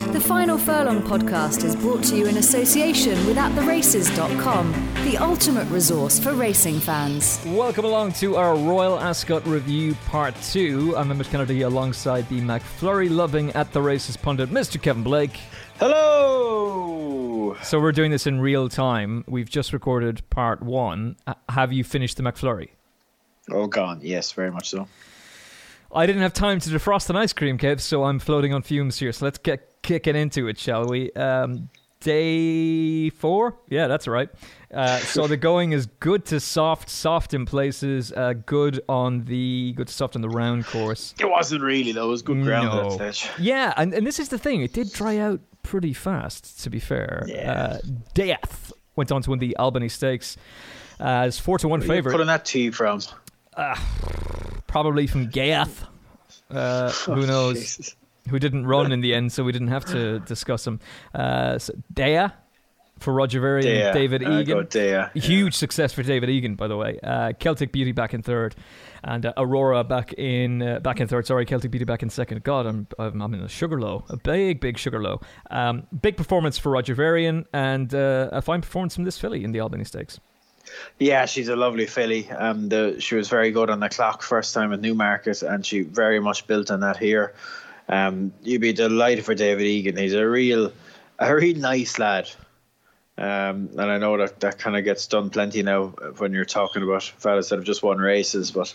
[0.00, 4.72] The Final Furlong podcast is brought to you in association with AtTheRaces.com,
[5.04, 7.42] the ultimate resource for racing fans.
[7.46, 10.94] Welcome along to our Royal Ascot review part two.
[10.96, 14.80] I'm Emmet Kennedy alongside the McFlurry loving at the races pundit, Mr.
[14.80, 15.40] Kevin Blake.
[15.78, 17.56] Hello.
[17.62, 19.24] So we're doing this in real time.
[19.26, 21.16] We've just recorded part one.
[21.48, 22.68] Have you finished the McFlurry?
[23.50, 24.00] Oh, gone.
[24.02, 24.86] Yes, very much so.
[25.92, 28.98] I didn't have time to defrost an ice cream, Kev, so I'm floating on fumes
[28.98, 29.12] here.
[29.12, 31.12] So let's get kicking into it, shall we?
[31.12, 31.68] Um,
[32.00, 33.56] day four?
[33.68, 34.28] Yeah, that's right.
[34.72, 39.72] Uh, so the going is good to soft, soft in places, uh, good on the
[39.76, 41.14] good to soft on the round course.
[41.18, 42.08] It wasn't really though.
[42.08, 42.92] It was good ground No.
[42.92, 43.30] at that stage.
[43.38, 44.62] Yeah, and, and this is the thing.
[44.62, 47.24] It did dry out pretty fast, to be fair.
[47.26, 47.52] Yeah.
[47.52, 47.78] Uh,
[48.14, 50.36] Daahyeh went on to win the Albany Stakes
[50.98, 53.00] as four to one Where are you favorite, putting that tea from?
[54.66, 55.86] Probably from Gath.
[56.50, 57.54] Uh, who knows?
[57.58, 57.96] Jesus.
[58.28, 60.80] Who didn't run in the end, so we didn't have to discuss him.
[61.14, 62.32] Uh, so Daahyeh
[62.98, 64.66] for Roger Varian and David Egan.
[64.66, 66.98] Daahyeh, Huge success for David Egan, by the way.
[67.02, 68.54] Uh, Celtic Beauty back in third,
[69.04, 71.26] and uh, Aurora back in uh, back in third.
[71.26, 72.42] Sorry, Celtic Beauty back in second.
[72.42, 75.20] God, I'm I'm, I'm in a sugar low, a big big sugar low.
[75.50, 79.52] Um, big performance for Roger Varian, and uh, a fine performance from this filly in
[79.52, 80.18] the Albany Stakes.
[80.98, 82.30] Yeah, she's a lovely filly.
[82.30, 85.82] Um, the, she was very good on the clock first time at Newmarket, and she
[85.82, 87.34] very much built on that here.
[87.88, 89.96] Um, you'd be delighted for David Egan.
[89.96, 90.72] He's a real,
[91.18, 92.30] a real nice lad.
[93.18, 95.86] Um, and I know that that kind of gets done plenty now
[96.18, 98.50] when you're talking about fellas that have just won races.
[98.50, 98.74] But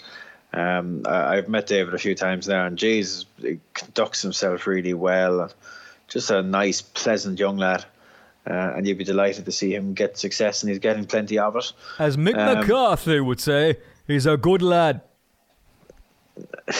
[0.54, 5.52] um, I've met David a few times now, and Jesus, he conducts himself really well.
[6.08, 7.86] Just a nice, pleasant young lad.
[8.50, 11.56] Uh, and you'd be delighted to see him get success, and he's getting plenty of
[11.56, 11.74] it.
[12.00, 15.02] As Mick Um, McCarthy would say, he's a good lad.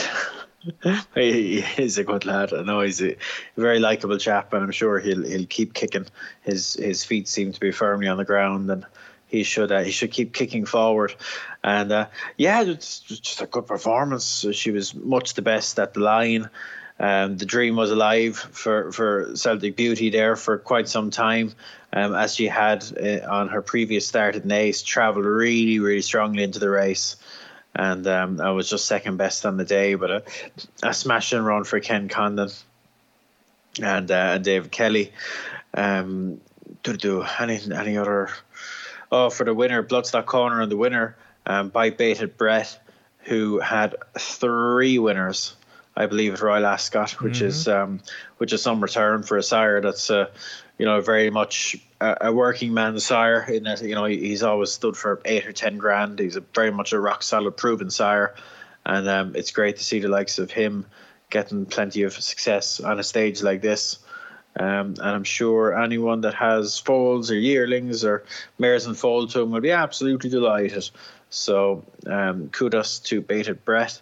[1.16, 2.54] He is a good lad.
[2.54, 3.16] I know he's a
[3.58, 6.06] very likable chap, and I'm sure he'll he'll keep kicking.
[6.44, 8.86] His his feet seem to be firmly on the ground, and
[9.26, 11.16] he should uh, he should keep kicking forward.
[11.64, 12.08] And uh,
[12.38, 14.46] yeah, it's just a good performance.
[14.52, 16.50] She was much the best at the line.
[17.02, 21.52] Um, the dream was alive for, for Celtic Beauty there for quite some time,
[21.92, 26.44] um, as she had uh, on her previous start at Naas, travelled really, really strongly
[26.44, 27.16] into the race.
[27.74, 30.24] And um, I was just second best on the day, but a,
[30.84, 32.50] a smashing run for Ken Condon
[33.82, 35.12] and uh, and David Kelly.
[35.74, 36.40] Um,
[36.84, 38.30] do do any any other?
[39.12, 42.78] Oh, for the winner, Bloodstock Corner and the winner um, by Bated Breath,
[43.24, 45.56] who had three winners,
[45.96, 48.00] I believe, at Royal Ascot, which is um,
[48.38, 50.28] which is some return for a sire that's uh,
[50.78, 53.44] you know very much a, a working man's sire.
[53.44, 56.20] In that you know he's always stood for eight or ten grand.
[56.20, 58.36] He's a, very much a rock solid, proven sire,
[58.86, 60.86] and um, it's great to see the likes of him
[61.30, 64.00] getting plenty of success on a stage like this.
[64.60, 68.26] Um, and I'm sure anyone that has foals or yearlings or
[68.60, 70.90] mares and foal to him will be absolutely delighted.
[71.30, 74.02] So um, kudos to Bated Breath.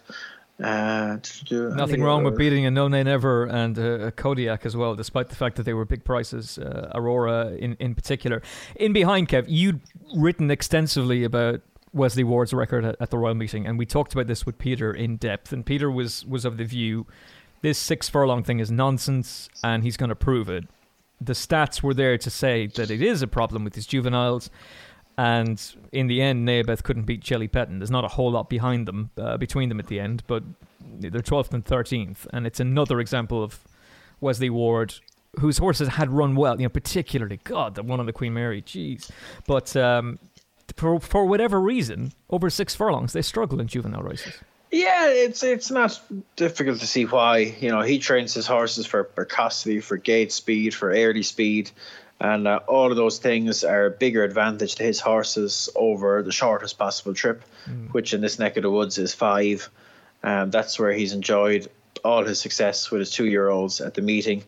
[0.62, 1.16] Uh,
[1.50, 5.28] Nothing wrong with beating a No Nay Never and uh, a Kodiac as well, despite
[5.28, 6.58] the fact that they were big prices.
[6.58, 8.42] Uh, Aurora in, in particular.
[8.76, 9.80] In behind, Kev, you'd
[10.14, 11.62] written extensively about
[11.92, 14.92] Wesley Ward's record at, at the Royal Meeting, and we talked about this with Peter
[14.92, 15.52] in depth.
[15.52, 17.06] And Peter was was of the view
[17.62, 20.64] this six furlong thing is nonsense, and he's going to prove it.
[21.20, 24.50] The stats were there to say that it is a problem with his juveniles.
[25.20, 25.62] And
[25.92, 27.78] in the end, Nayibeth couldn't beat Jelly Petton.
[27.78, 30.42] There's not a whole lot behind them, uh, between them at the end, but
[30.80, 32.26] they're 12th and 13th.
[32.32, 33.60] And it's another example of
[34.22, 34.94] Wesley Ward,
[35.38, 38.62] whose horses had run well, you know, particularly, God, the one on the Queen Mary,
[38.62, 39.10] jeez.
[39.46, 40.18] But um,
[40.74, 44.32] for, for whatever reason, over six furlongs, they struggle in juvenile races.
[44.70, 46.00] Yeah, it's it's not
[46.36, 47.38] difficult to see why.
[47.60, 51.72] You know, he trains his horses for precocity, for gate speed, for early speed,
[52.20, 56.32] and uh, all of those things are a bigger advantage to his horses over the
[56.32, 57.92] shortest possible trip, mm.
[57.92, 59.68] which in this neck of the woods is five.
[60.22, 61.68] Um, that's where he's enjoyed
[62.04, 64.44] all his success with his two-year-olds at the meeting,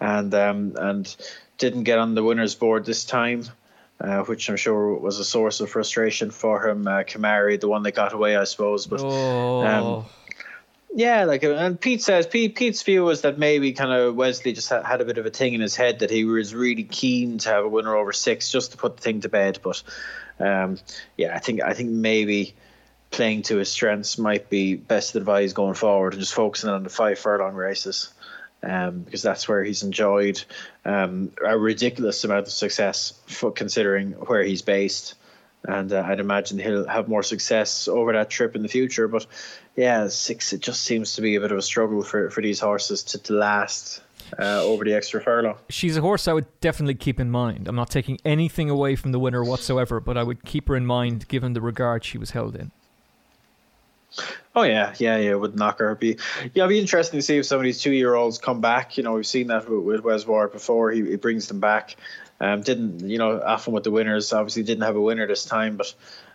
[0.00, 1.16] and um, and
[1.58, 3.44] didn't get on the winners board this time
[4.00, 6.86] uh, which I'm sure was a source of frustration for him.
[6.86, 8.86] Uh, Kimari, the one that got away, I suppose.
[8.86, 9.66] But oh.
[9.66, 10.06] um,
[10.94, 14.68] yeah, like and Pete says Pete Pete's view was that maybe kind of Wesley just
[14.70, 17.38] had, had a bit of a thing in his head that he was really keen
[17.38, 19.60] to have a winner over six just to put the thing to bed.
[19.62, 19.82] But
[20.38, 20.78] um,
[21.16, 22.54] yeah, I think I think maybe
[23.10, 26.90] playing to his strengths might be best advice going forward and just focusing on the
[26.90, 28.12] five furlong races
[28.62, 30.42] um, because that's where he's enjoyed
[30.84, 35.14] um, a ridiculous amount of success for considering where he's based.
[35.62, 39.08] And uh, I'd imagine he'll have more success over that trip in the future.
[39.08, 39.26] But
[39.80, 42.60] yeah, six, it just seems to be a bit of a struggle for, for these
[42.60, 44.02] horses to, to last
[44.38, 45.56] uh, over the extra furlong.
[45.70, 47.66] She's a horse I would definitely keep in mind.
[47.66, 50.84] I'm not taking anything away from the winner whatsoever, but I would keep her in
[50.84, 52.72] mind given the regard she was held in.
[54.54, 55.34] Oh yeah, yeah, yeah.
[55.34, 55.94] Would knock her.
[55.94, 56.18] Be
[56.52, 58.98] yeah, it'd be interesting to see if some of these two year olds come back.
[58.98, 60.90] You know, we've seen that with, with Wes Ward before.
[60.90, 61.96] He, he brings them back.
[62.40, 63.40] Um, didn't you know?
[63.40, 65.94] Often with the winners, obviously didn't have a winner this time, but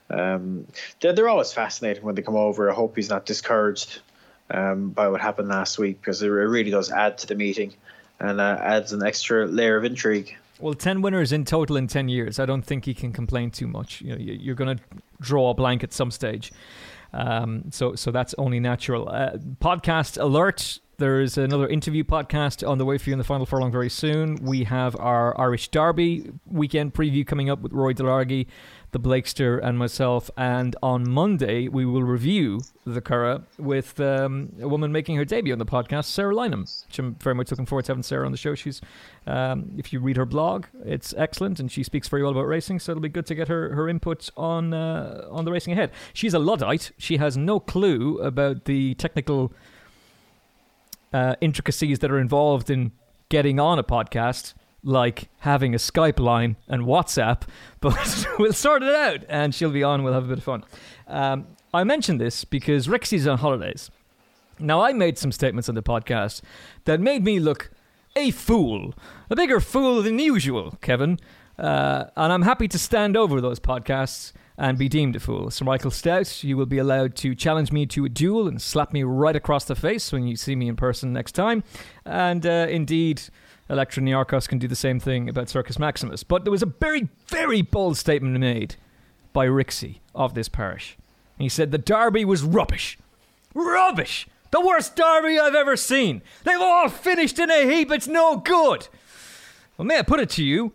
[0.10, 0.68] um,
[1.00, 2.70] they're, they're always fascinating when they come over.
[2.70, 4.02] I hope he's not discouraged
[4.50, 7.74] um, by what happened last week because it really does add to the meeting
[8.20, 10.36] and uh, adds an extra layer of intrigue.
[10.60, 12.40] Well, ten winners in total in ten years.
[12.40, 14.02] I don't think he can complain too much.
[14.02, 14.84] You know, you're going to
[15.20, 16.54] draw a blank at some stage.
[17.12, 19.10] Um, so so that's only natural.
[19.10, 20.80] Uh, podcast alert.
[20.98, 24.36] There's another interview podcast on the way for you in the final furlong very soon.
[24.36, 28.48] We have our Irish Derby weekend preview coming up with Roy Delargy
[28.96, 30.32] the Blakester and myself.
[30.38, 35.52] And on Monday, we will review the Curragh with um, a woman making her debut
[35.52, 38.32] on the podcast, Sarah Lynham, which I'm very much looking forward to having Sarah on
[38.32, 38.56] the show.
[38.56, 38.80] She's,
[39.28, 42.80] um, if you read her blog, it's excellent, and she speaks very well about racing.
[42.80, 45.92] So it'll be good to get her her input on uh, on the racing ahead.
[46.14, 46.92] She's a luddite.
[46.98, 49.52] She has no clue about the technical
[51.16, 52.92] uh, intricacies that are involved in
[53.30, 54.54] getting on a podcast
[54.84, 57.44] like having a Skype line and WhatsApp,
[57.80, 60.04] but we'll sort it out and she'll be on.
[60.04, 60.66] We'll have a bit of fun.
[61.08, 63.90] Um, I mentioned this because Rixie's on holidays.
[64.60, 66.42] Now, I made some statements on the podcast
[66.84, 67.72] that made me look
[68.16, 68.94] a fool,
[69.30, 71.18] a bigger fool than usual, Kevin.
[71.58, 75.52] Uh, and I'm happy to stand over those podcasts and be deemed a fool.
[75.52, 78.94] Sir Michael Stoute, you will be allowed to challenge me to a duel and slap
[78.94, 81.64] me right across the face when you see me in person next time.
[82.06, 83.22] And uh, indeed,
[83.70, 86.24] Electra Niarchos can do the same thing about Circus Maximus.
[86.24, 88.76] But there was a very, very bold statement made
[89.34, 90.98] by Rixie of this parish.
[91.38, 92.98] he said the derby was rubbish.
[93.54, 94.28] Rubbish!
[94.52, 96.22] The worst derby I've ever seen.
[96.46, 97.92] They've all finished in a heap.
[97.92, 98.88] It's no good.
[99.78, 100.72] Well, may I put it to you,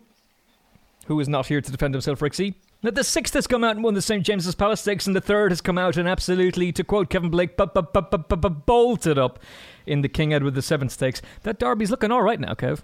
[1.07, 3.83] who is not here to defend himself, Rixie, that the sixth has come out and
[3.83, 4.25] won the St.
[4.25, 7.55] James's Palace Stakes, and the third has come out and absolutely, to quote Kevin Blake,
[7.57, 9.39] bolted up
[9.85, 11.21] in the King Edward VII Stakes.
[11.43, 12.81] That Derby's looking all right now, Kev.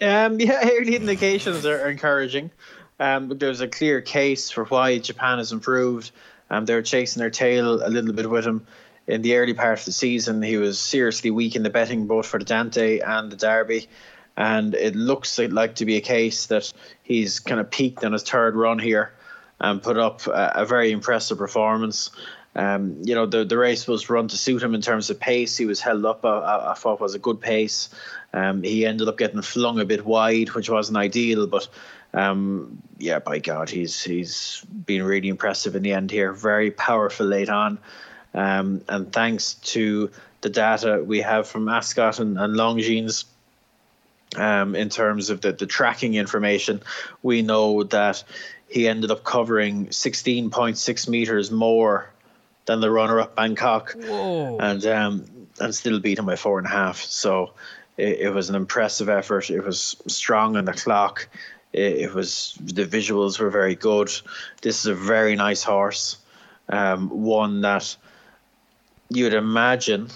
[0.00, 2.50] Um, yeah, early indications are encouraging.
[3.00, 6.10] Um, there's a clear case for why Japan has improved.
[6.50, 8.66] Um, they're chasing their tail a little bit with him
[9.06, 10.42] in the early part of the season.
[10.42, 13.88] He was seriously weak in the betting, both for the Dante and the Derby.
[14.36, 16.72] And it looks like to be a case that
[17.02, 19.12] he's kind of peaked on his third run here
[19.60, 22.10] and put up a, a very impressive performance.
[22.56, 25.56] Um, you know, the the race was run to suit him in terms of pace.
[25.56, 26.24] He was held up.
[26.24, 27.88] I, I thought was a good pace.
[28.32, 31.68] Um, he ended up getting flung a bit wide, which wasn't ideal, but
[32.12, 36.32] um, yeah, by God, he's he's been really impressive in the end here.
[36.32, 37.78] Very powerful late on,
[38.34, 40.10] um, and thanks to
[40.40, 43.24] the data we have from Ascot and, and Longines,
[44.36, 46.82] um, in terms of the, the tracking information,
[47.22, 48.22] we know that
[48.68, 52.10] he ended up covering 16.6 meters more
[52.66, 54.58] than the runner-up Bangkok, Whoa.
[54.58, 55.26] and um,
[55.60, 57.00] and still beat him by four and a half.
[57.02, 57.52] So
[57.96, 59.50] it, it was an impressive effort.
[59.50, 61.28] It was strong on the clock.
[61.72, 64.10] It, it, was the visuals were very good.
[64.62, 66.16] This is a very nice horse,
[66.68, 67.96] um, one that
[69.08, 70.08] you'd imagine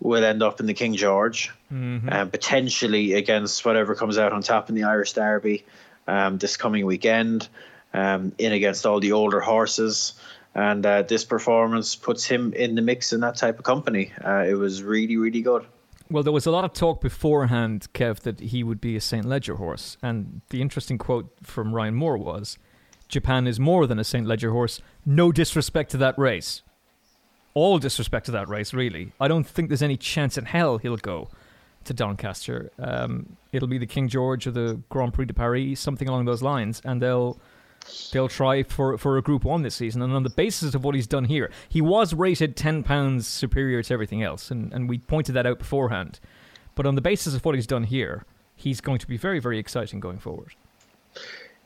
[0.00, 2.08] will end up in the King George, mm-hmm.
[2.08, 5.64] and potentially against whatever comes out on top in the Irish Derby
[6.06, 7.48] um, this coming weekend.
[7.96, 10.14] Um, in against all the older horses
[10.54, 14.12] and uh, this performance puts him in the mix in that type of company.
[14.24, 15.66] Uh, it was really, really good.
[16.10, 19.24] Well, there was a lot of talk beforehand, Kev, that he would be a St.
[19.24, 19.96] Leger horse.
[20.02, 22.58] And the interesting quote from Ryan Moore was
[23.08, 24.26] Japan is more than a St.
[24.26, 24.80] Leger horse.
[25.04, 26.62] No disrespect to that race.
[27.54, 30.96] All disrespect to that race, really, I don't think there's any chance in hell he'll
[30.96, 31.28] go
[31.84, 32.70] to Doncaster.
[32.78, 36.42] Um, it'll be the King George or the Grand Prix de Paris, something along those
[36.42, 37.38] lines, and they'll
[38.12, 40.02] they'll try for for a Group One this season.
[40.02, 43.82] And on the basis of what he's done here, he was rated ten pounds superior
[43.82, 46.20] to everything else, and and we pointed that out beforehand.
[46.74, 48.24] But on the basis of what he's done here,
[48.56, 50.54] he's going to be very very exciting going forward.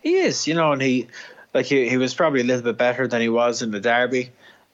[0.03, 1.07] He is, you know, and he
[1.55, 4.31] like he, he was probably a little bit better than he was in the derby.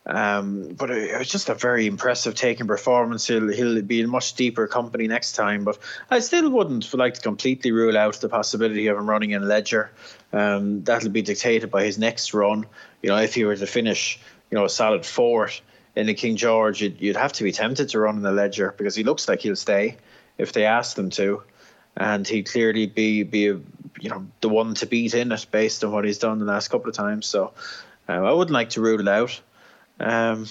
[0.07, 3.27] Um, but it, was just a very impressive taking performance.
[3.27, 5.65] He'll, he'll be in much deeper company next time.
[5.65, 5.79] But
[6.11, 9.91] I still wouldn't like to completely rule out the possibility of him running in Leger.
[10.33, 12.67] Um, that'll be dictated by his next run.
[13.03, 14.19] You know, if he were to finish,
[14.51, 15.63] you know, a solid fourth
[15.97, 18.75] in the King George, you'd, you'd have to be tempted to run in the Leger
[18.77, 19.97] because he looks like he'll stay
[20.37, 21.43] if they ask them to,
[21.97, 23.61] and he'd clearly be be a,
[24.01, 26.69] you know the one to beat in it based on what he's done the last
[26.69, 27.27] couple of times.
[27.27, 27.53] So
[28.09, 29.41] uh, I wouldn't like to rule it out.
[30.01, 30.47] Um,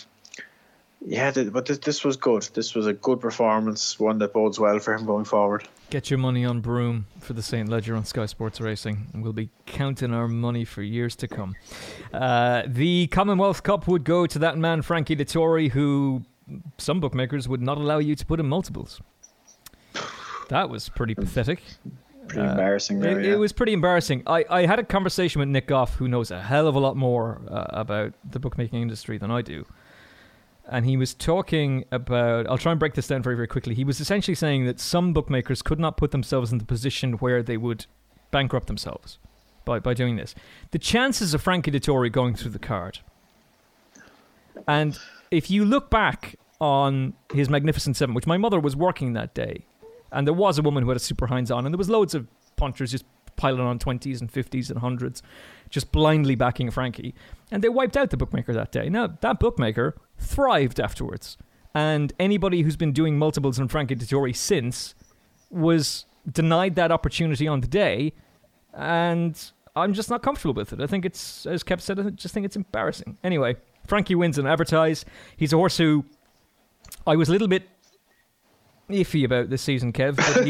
[1.06, 2.44] yeah, but this, was good.
[2.54, 5.68] This was a good performance, one that bodes well for him going forward.
[5.90, 7.68] Get your money on Broome for the St.
[7.68, 11.56] Leger on Sky Sports Racing, and we'll be counting our money for years to come.
[12.14, 16.24] Uh, the Commonwealth Cup would go to that man, Frankie Dettori, who
[16.78, 19.02] some bookmakers would not allow you to put in multiples.
[20.50, 21.62] That was pretty pathetic.
[22.28, 23.00] Pretty uh, embarrassing.
[23.00, 23.34] There, it, yeah.
[23.34, 24.24] it, was pretty embarrassing.
[24.26, 26.96] I, I had a conversation with Nick Goff, who knows a hell of a lot
[26.96, 29.66] more uh, about the bookmaking industry than I do.
[30.68, 32.48] And he was talking about.
[32.50, 33.76] I'll try and break this down very, very quickly.
[33.76, 37.44] He was essentially saying that some bookmakers could not put themselves in the position where
[37.44, 37.86] they would
[38.32, 39.20] bankrupt themselves
[39.66, 40.36] by, by doing this.
[40.72, 43.00] The chances of Frankie Dettori going through the card.
[44.68, 44.98] And
[45.32, 49.66] if you look back on his Magnificent Seven, which my mother was working that day,
[50.14, 52.16] and there was a woman who had a super hinds on, and there was loads
[52.16, 53.06] of punters just
[53.36, 55.22] piling on 20s and 50s and 100s,
[55.70, 57.16] just blindly backing Frankie.
[57.52, 58.90] And they wiped out the bookmaker that day.
[58.90, 61.38] Now, that bookmaker thrived afterwards.
[61.74, 64.94] And anybody who's been doing multiples on Frankie Dettori since
[65.50, 68.14] was denied that opportunity on the day.
[68.74, 69.40] And
[69.76, 70.80] I'm just not comfortable with it.
[70.82, 73.18] I think it's, as Kev said, I just think it's embarrassing.
[73.24, 73.56] Anyway,
[73.88, 75.04] Frankie wins and advertise.
[75.36, 76.06] He's a horse who
[77.08, 77.68] I was a little bit
[78.90, 80.16] iffy about this season, Kev.
[80.16, 80.46] But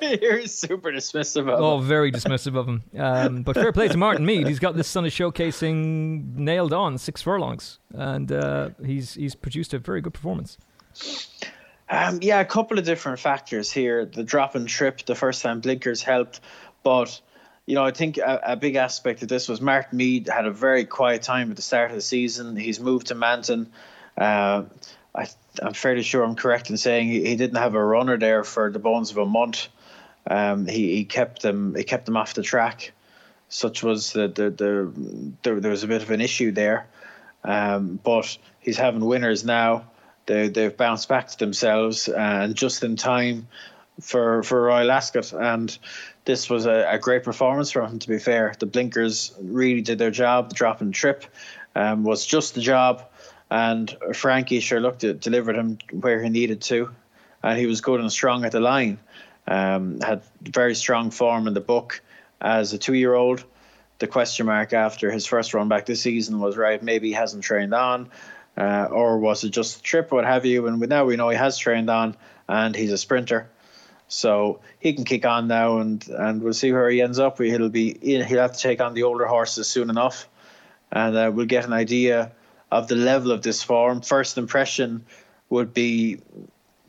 [0.10, 1.54] he's you're super dismissive of him.
[1.56, 1.84] oh, him.
[1.84, 2.82] very dismissive of him.
[2.96, 4.46] Um, but fair play to Martyn Meade.
[4.46, 9.74] He's got this son of showcasing nailed on six furlongs, and uh, he's he's produced
[9.74, 10.58] a very good performance.
[11.88, 14.04] Um, yeah, a couple of different factors here.
[14.04, 16.40] The drop and trip, the first time blinkers helped,
[16.82, 17.20] but
[17.66, 20.52] you know, I think a, a, big aspect of this was Martyn Meade had a
[20.52, 22.54] very quiet time at the start of the season.
[22.54, 23.72] He's moved to Manton.
[24.16, 24.64] Uh,
[25.16, 25.28] I,
[25.62, 28.70] am fairly sure I'm correct in saying he, he, didn't have a runner there for
[28.70, 29.68] the bones of a month.
[30.28, 32.92] Um, he, he kept them he kept them off the track.
[33.48, 34.92] Such was the the, the,
[35.42, 36.86] the there was a bit of an issue there,
[37.44, 39.84] um, but he's having winners now.
[40.26, 43.46] They they've bounced back to themselves and just in time
[44.00, 45.78] for for Royal Ascot and
[46.26, 47.98] this was a, a great performance from him.
[48.00, 50.50] To be fair, the blinkers really did their job.
[50.50, 51.24] The drop and trip
[51.76, 53.08] um, was just the job
[53.50, 56.90] and Frankie sure looked at delivered him where he needed to,
[57.42, 58.98] and he was good and strong at the line.
[59.48, 62.02] Um, had very strong form in the book
[62.40, 63.44] as a two-year-old.
[63.98, 66.82] The question mark after his first run back this season was right.
[66.82, 68.10] Maybe he hasn't trained on,
[68.56, 70.66] uh, or was it just a trip, what have you?
[70.66, 72.16] And now we know he has trained on,
[72.48, 73.48] and he's a sprinter.
[74.08, 77.38] So he can kick on now, and, and we'll see where he ends up.
[77.38, 80.28] He'll be he'll have to take on the older horses soon enough,
[80.92, 82.32] and uh, we'll get an idea
[82.70, 84.00] of the level of this form.
[84.00, 85.04] First impression
[85.50, 86.20] would be,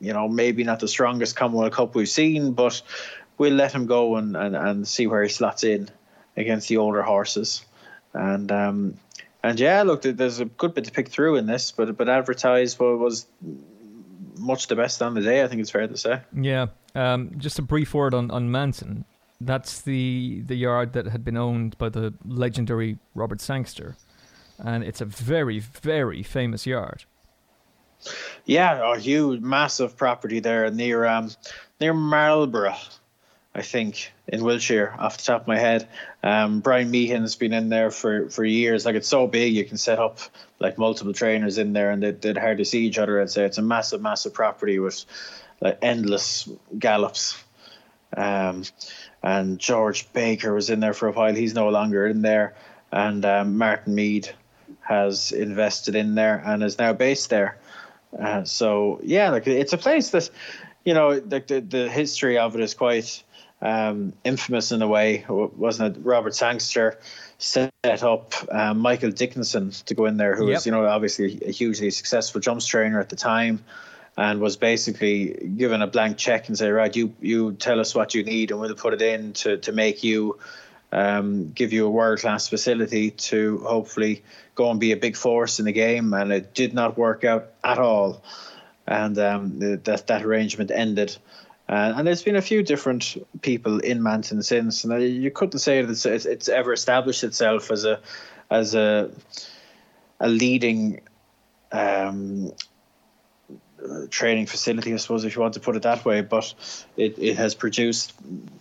[0.00, 2.82] you know, maybe not the strongest Commonwealth Cup we've seen, but
[3.38, 5.88] we'll let him go and, and, and see where he slots in
[6.36, 7.64] against the older horses.
[8.14, 8.98] And um,
[9.42, 12.78] and yeah, look, there's a good bit to pick through in this, but but advertised
[12.78, 13.26] was
[14.38, 15.42] much the best on the day.
[15.42, 16.20] I think it's fair to say.
[16.34, 16.66] Yeah.
[16.94, 19.04] Um, just a brief word on on Manton.
[19.40, 23.96] That's the the yard that had been owned by the legendary Robert Sangster
[24.58, 27.04] and it's a very, very famous yard.
[28.44, 31.30] Yeah, a huge, massive property there near um,
[31.80, 32.76] near Marlborough,
[33.54, 35.88] I think, in Wiltshire, off the top of my head.
[36.22, 38.86] Um, Brian Meehan's been in there for, for years.
[38.86, 40.20] Like it's so big, you can set up
[40.60, 43.20] like multiple trainers in there, and they, would hardly see each other.
[43.20, 45.04] I'd say it's a massive, massive property with
[45.60, 46.48] like endless
[46.78, 47.42] gallops.
[48.16, 48.64] Um,
[49.22, 51.34] and George Baker was in there for a while.
[51.34, 52.54] He's no longer in there,
[52.92, 54.30] and um, Martyn Meade
[54.88, 57.58] has invested in there and is now based there.
[58.18, 60.30] Uh, so yeah, like it's a place that,
[60.84, 63.22] you know, the, the, the history of it is quite
[63.60, 66.00] um, infamous in a way, wasn't it?
[66.02, 66.98] Robert Sangster
[67.36, 70.56] set up um, Michael Dickinson to go in there, who yep.
[70.56, 73.62] was, you know, obviously a hugely successful jumps trainer at the time,
[74.16, 78.14] and was basically given a blank check and say, right, you you tell us what
[78.14, 80.38] you need, and we'll put it in to to make you.
[80.90, 84.22] Um, give you a world class facility to hopefully
[84.54, 87.52] go and be a big force in the game, and it did not work out
[87.62, 88.22] at all.
[88.86, 91.16] And um, that that arrangement ended.
[91.68, 95.82] Uh, and there's been a few different people in Manton since, and you couldn't say
[95.82, 98.00] that it's, it's ever established itself as a
[98.50, 99.10] as a
[100.20, 101.00] a leading
[101.70, 102.52] um,
[104.10, 106.20] training facility, I suppose, if you want to put it that way.
[106.20, 106.54] But
[106.96, 108.12] it, it has produced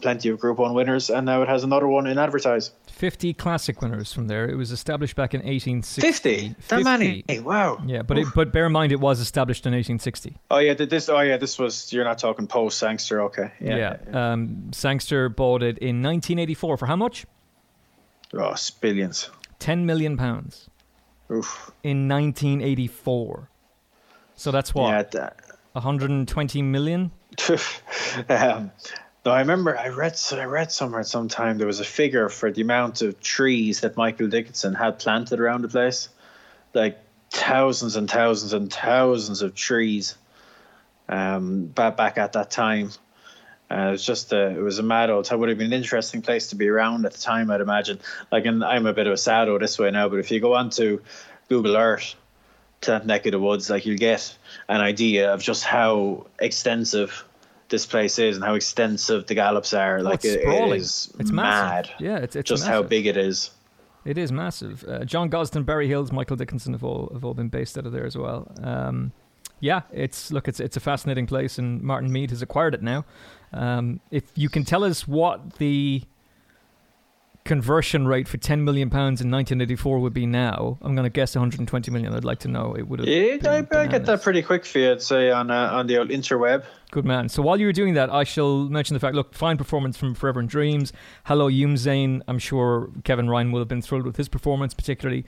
[0.02, 2.72] plenty of Group One winners, and now it has another one in advertise.
[2.88, 4.50] 50 classic winners from there.
[4.50, 6.02] It was established back in 1860.
[6.02, 6.56] 50?
[6.70, 7.24] That many?
[7.30, 7.80] Wow.
[7.86, 10.38] Yeah, but it, but bear in mind it was established in 1860.
[10.50, 13.52] Oh yeah, this oh yeah, this was you're not talking post Sangster, okay.
[13.60, 13.76] Yeah.
[13.76, 13.98] yeah.
[14.10, 14.32] yeah.
[14.32, 17.26] Um, Sangster bought it in 1984 for how much?
[18.34, 19.30] Oh, billions.
[19.60, 20.70] 10 million pounds.
[21.32, 21.72] Oof.
[21.84, 23.50] In 1984.
[24.38, 24.90] So that's what?
[24.90, 25.42] Yeah, that,
[25.74, 27.12] 120 million?
[28.30, 28.72] um,
[29.26, 32.30] no, I remember I read I read somewhere at some time there was a figure
[32.30, 36.08] for the amount of trees that Michael Dickinson had planted around the place,
[36.74, 36.98] like
[37.30, 40.16] thousands and thousands and thousands of trees.
[41.10, 42.92] Um, back back at that time,
[43.72, 45.32] uh, it was just a, it was a mad old.
[45.32, 48.00] It would have been an interesting place to be around at the time, I'd imagine.
[48.32, 50.54] Like, and I'm a bit of a sado this way now, but if you go
[50.54, 51.02] onto
[51.50, 52.16] Google Earth
[52.82, 54.38] to that neck of the woods, like you'll get
[54.70, 57.24] an idea of just how extensive
[57.70, 60.00] this place is and how extensive the gallops are.
[60.00, 61.86] Oh, like it, it is it's mad.
[61.88, 61.96] Massive.
[62.00, 62.74] Yeah, it's, it's just massive.
[62.74, 63.52] how big it is.
[64.06, 64.86] It is massive.
[64.88, 67.92] Uh, John Gosden, Barry Hills, Michael Dickinson have all have all been based out of
[67.92, 68.50] there as well.
[68.64, 69.12] Um,
[69.60, 73.06] yeah, it's look, it's it's a fascinating place, and Martyn Meade has acquired it now.
[73.52, 76.04] Um, if you can tell us what the
[77.48, 81.36] conversion rate for 10 million pounds in 1984 would be now, I'm going to guess
[81.36, 82.14] 120 million.
[82.14, 83.08] I'd like to know it would have.
[83.08, 84.92] Yeah, I, I get that pretty quick for you.
[84.92, 86.66] I'd say on uh, on the old interweb.
[86.92, 87.30] Good man.
[87.30, 89.16] So while you were doing that, I shall mention the fact.
[89.16, 90.94] Look, fine performance from Forever In Dreams.
[91.26, 92.22] Hello, Youmzain.
[92.28, 95.26] I'm sure Kevin Ryan will have been thrilled with his performance, particularly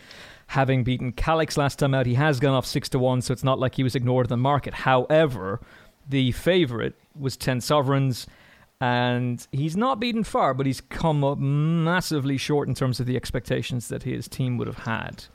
[0.47, 2.05] having beaten Calix last time out.
[2.05, 4.29] He has gone off six to one, so it's not like he was ignored in
[4.29, 4.73] the market.
[4.73, 5.61] However,
[6.07, 8.27] the favourite was Ten Sovereigns
[8.81, 13.15] and he's not beaten far, but he's come up massively short in terms of the
[13.15, 15.25] expectations that his team would have had.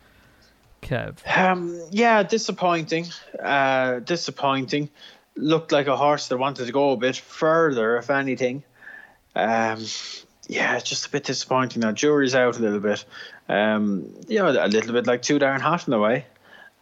[0.83, 1.19] Kev.
[1.37, 3.07] Um, yeah, disappointing.
[3.43, 4.91] Uh, disappointing.
[5.37, 8.63] Looked like a horse that wanted to go a bit further, if anything.
[9.35, 9.85] Um,
[10.47, 11.93] yeah, just a bit disappointing now.
[11.93, 13.05] Jury's out a little bit.
[13.49, 16.27] Um, you know, a little bit like too darn hot in a way.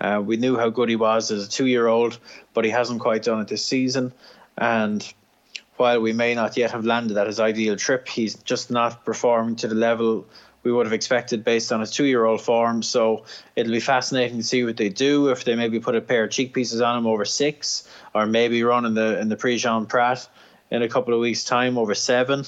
[0.01, 2.18] Uh, we knew how good he was as a two-year-old,
[2.55, 4.12] but he hasn't quite done it this season.
[4.59, 5.12] And
[5.77, 9.57] while we may not yet have landed at his ideal trip, he's just not performing
[9.57, 10.27] to the level
[10.63, 12.83] we would have expected based on his two year old form.
[12.83, 13.25] So
[13.57, 16.31] it'll be fascinating to see what they do if they maybe put a pair of
[16.31, 19.87] cheek pieces on him over six, or maybe run in the in the Prix Jean
[19.87, 20.29] Prat
[20.71, 22.45] in a couple of weeks' time over seven.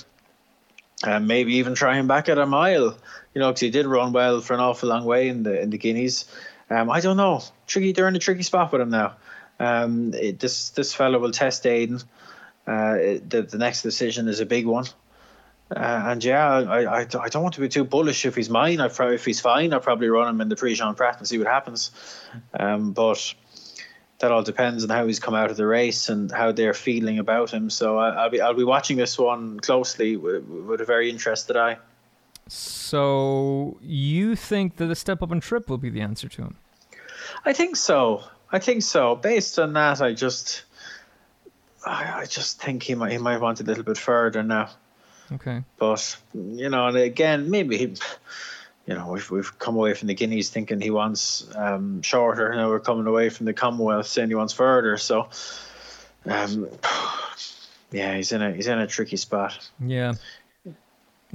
[1.05, 2.97] And maybe even try him back at a mile,
[3.35, 5.71] you know, because he did run well for an awful long way in the in
[5.71, 6.25] the Guineas.
[6.71, 7.43] Um, I don't know.
[7.67, 9.17] Tricky, they're in a tricky spot with him now.
[9.61, 12.01] Um, it, this this fellow will test Aidan.
[12.67, 14.87] Uh, the, the next decision is a big one.
[15.75, 18.27] Uh, and yeah, I, I, I don't want to be too bullish.
[18.27, 20.75] If he's mine, I probably, if he's fine, I'll probably run him in the Prix
[20.75, 21.91] Jean Prat and see what happens.
[22.59, 23.35] Um, but
[24.19, 27.19] that all depends on how he's come out of the race and how they're feeling
[27.19, 27.71] about him.
[27.71, 31.57] So I, will be I'll be watching this one closely with, with, a very interested
[31.57, 31.79] eye.
[32.49, 36.57] So you think that a step up and trip will be the answer to him?
[37.45, 38.23] I think so.
[38.53, 39.17] I think so.
[39.17, 40.63] Based on that, I just
[41.87, 44.71] I, I just think he might he might want a little bit further now.
[45.33, 45.63] Okay.
[45.79, 47.95] But you know, and again, maybe he,
[48.87, 52.55] you know, we've we've come away from the Guineas thinking he wants um, shorter.
[52.55, 54.97] Now we're coming away from the Commonwealth saying he wants further.
[54.99, 55.29] So,
[56.27, 56.69] um,
[57.91, 59.69] yeah, he's in a he's in a tricky spot.
[59.81, 60.15] Yeah.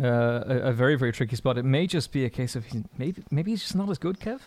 [0.02, 1.58] Uh, a, a, very very tricky spot.
[1.58, 4.20] It may just be a case of he, maybe maybe he's just not as good,
[4.20, 4.40] Kev.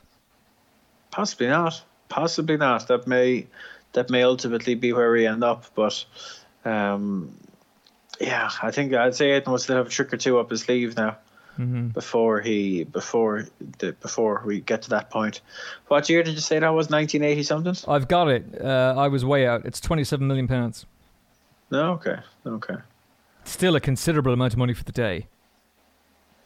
[1.10, 1.82] Possibly not.
[2.08, 2.88] Possibly not.
[2.88, 3.46] That may
[3.92, 5.66] that may ultimately be where we end up.
[5.74, 6.04] But
[6.64, 7.34] um,
[8.20, 10.62] yeah, I think I'd say Aidan will still have a trick or two up his
[10.62, 11.16] sleeve now.
[11.58, 11.88] Mm-hmm.
[11.88, 13.46] Before he, before
[13.78, 15.42] the, before we get to that point,
[15.88, 16.88] what year did you say that was?
[16.88, 17.76] Nineteen eighty something.
[17.86, 18.58] I've got it.
[18.58, 19.66] Uh, I was way out.
[19.66, 20.86] It's twenty-seven million pounds.
[21.70, 22.76] No, okay, okay.
[23.44, 25.26] Still a considerable amount of money for the day.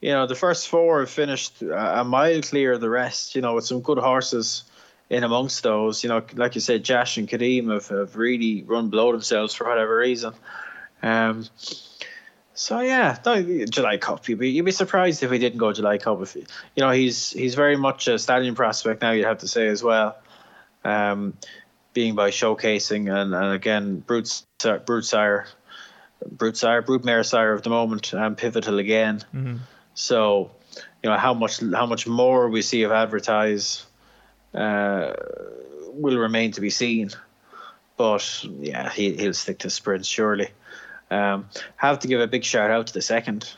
[0.00, 3.34] You know, the first four have finished a mile clear of the rest.
[3.34, 4.64] You know, with some good horses
[5.10, 6.02] in amongst those.
[6.02, 9.66] You know, like you said, Jash and Kadeem have, have really run below themselves for
[9.68, 10.34] whatever reason.
[11.02, 11.46] Um,
[12.54, 14.28] so yeah, no, July Cup.
[14.28, 16.20] You'd be you'd be surprised if he didn't go July Cup.
[16.22, 16.44] If you
[16.78, 19.12] know he's he's very much a stallion prospect now.
[19.12, 20.16] You'd have to say as well,
[20.84, 21.34] um,
[21.92, 24.42] being by showcasing and, and again Brute
[24.86, 25.46] Brute Sire,
[26.26, 29.22] Brute Sire, Brute Mare Sire of the moment and pivotal again.
[29.94, 30.50] So
[31.02, 33.86] you know how much how much more we see of advertise
[34.54, 35.12] uh,
[35.92, 37.10] will remain to be seen.
[37.96, 40.48] But yeah, he he'll stick to sprints surely.
[41.10, 43.50] Um, have to give a big shout out to the second.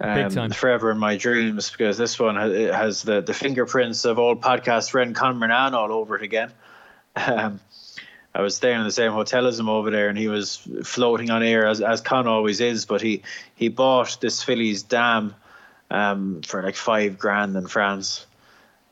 [0.00, 0.50] Um.
[0.50, 4.90] Forever in my dreams because this one has, has the, the fingerprints of old podcast
[4.90, 6.52] friend Con Marnane all over it again.
[7.14, 7.60] Um,
[8.34, 11.30] I was staying in the same hotel as him over there, and he was floating
[11.30, 12.84] on air as as Con always is.
[12.86, 13.22] But he
[13.54, 15.34] he bought this filly's dam
[15.90, 18.26] um, for like five grand in France,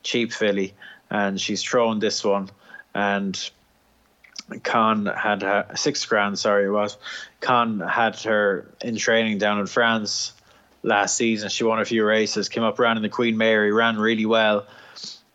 [0.04, 0.74] cheap filly,
[1.12, 2.50] and she's thrown this one,
[2.94, 3.50] and
[4.64, 6.38] Con had her six grand.
[6.38, 6.96] Sorry, it was
[7.40, 10.32] Con had her in training down in France
[10.82, 11.50] last season.
[11.50, 14.66] She won a few races, came up, ran in the Queen Mary, ran really well.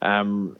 [0.02, 0.58] Um,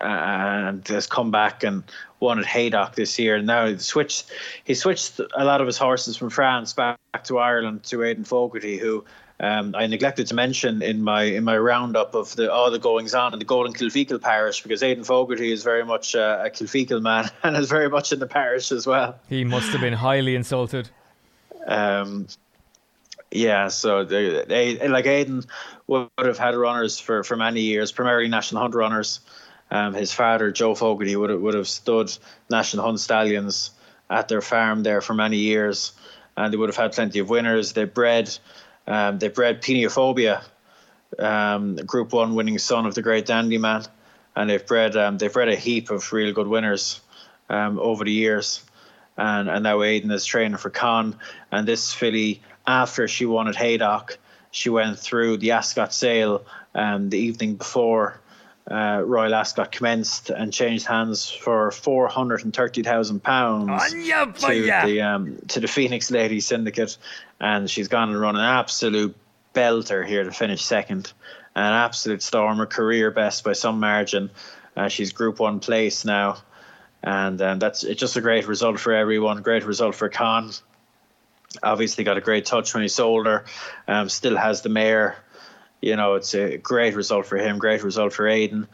[0.00, 1.82] and has come back and
[2.20, 3.36] won at Haydock this year.
[3.36, 4.30] And now he switched,
[4.64, 8.78] he switched a lot of his horses from France back, to Ireland to Aidan Fogarty,
[8.78, 9.04] who
[9.40, 13.14] um, I neglected to mention in my in my roundup of the all the goings
[13.14, 17.00] on in the Golden Kilfeacle parish because Aidan Fogarty is very much uh, a Kilfeacle
[17.00, 19.18] man and is very much in the parish as well.
[19.28, 20.90] He must have been highly insulted.
[21.66, 22.26] Um,
[23.30, 25.44] yeah, so they, they, like Aidan
[25.86, 29.20] would have had runners for, for many years, primarily National Hunt runners.
[29.70, 32.10] Um, his father, Joe Fogarty, would have, would have stood
[32.50, 33.72] National Hunt stallions
[34.08, 35.92] at their farm there for many years,
[36.38, 37.74] and they would have had plenty of winners.
[37.74, 38.36] They bred,
[38.88, 40.42] um, they bred Peniaphobia,
[41.18, 43.84] um, Group One winning son of the great Dandy Man,
[44.34, 47.00] and they've bred um, they've bred a heap of real good winners
[47.48, 48.62] um, over the years
[49.18, 51.16] and, and now Aidan is training for Con.
[51.50, 54.16] And this filly, after she won at Haydock,
[54.50, 58.20] she went through the Ascot sale um, the evening before
[58.70, 63.94] uh, Royal Ascot commenced and changed hands for four hundred and thirty thousand pounds
[64.34, 66.96] to the um, to the Phoenix Lady Syndicate,
[67.40, 69.16] and she's gone and run an absolute
[69.54, 71.12] belter here to finish second,
[71.54, 74.30] an absolute stormer, career best by some margin.
[74.76, 76.38] Uh, she's Group One place now
[77.02, 79.42] and um, that's it's just a great result for everyone.
[79.42, 80.50] Great result for Con.
[81.62, 83.44] Obviously, got a great touch when he sold her.
[83.86, 85.16] Um, still has the mare.
[85.80, 87.58] You know, it's a great result for him.
[87.58, 88.66] Great result for Aiden.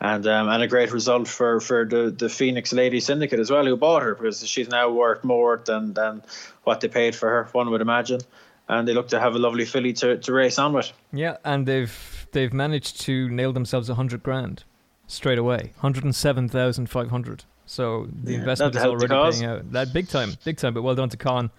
[0.00, 3.64] And um, and a great result for, for the, the Phoenix Lady Syndicate as well,
[3.64, 6.22] who bought her because she's now worth more than, than
[6.64, 8.20] what they paid for her, one would imagine.
[8.68, 10.92] And they look to have a lovely filly to, to race on with.
[11.12, 14.64] Yeah, and they've they've managed to nail themselves a hundred grand
[15.06, 17.44] straight away, hundred and seven thousand five hundred.
[17.64, 19.70] So the Yeah, investment is already paying out.
[19.72, 20.74] That big time, big time.
[20.74, 21.50] But well done to Con,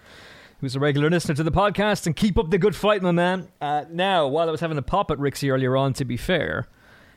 [0.63, 3.49] who's a regular listener to the podcast, and keep up the good fight, my man.
[3.59, 6.69] Uh, now, while I was having a pop at Rixie earlier on, to be fair,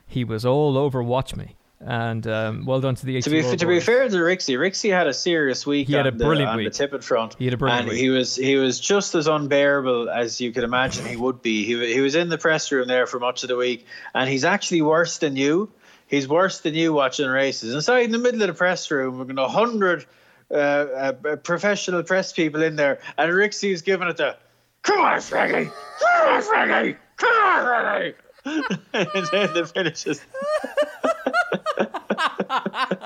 [0.04, 3.66] he was all over Watch Me, and um, well done to the To be to
[3.66, 6.56] be fair to Rixie, Rixie had a serious week He had a the, brilliant on
[6.56, 6.72] week.
[6.72, 7.36] the tippet front.
[7.38, 8.00] He had a brilliant and week.
[8.00, 11.64] he was he was just as unbearable as you could imagine he would be.
[11.64, 14.44] He he was in the press room there for much of the week, and he's
[14.44, 15.70] actually worse than you.
[16.08, 17.72] He's worse than you watching races.
[17.72, 20.04] Inside in the middle of the press room, we're going to hundred
[20.50, 24.36] uh, uh, professional press people in there, and Rixie's giving it the
[24.82, 28.16] come on, Frankie, come on, Frankie, come on, Frankie.
[28.94, 30.20] and then the finishes.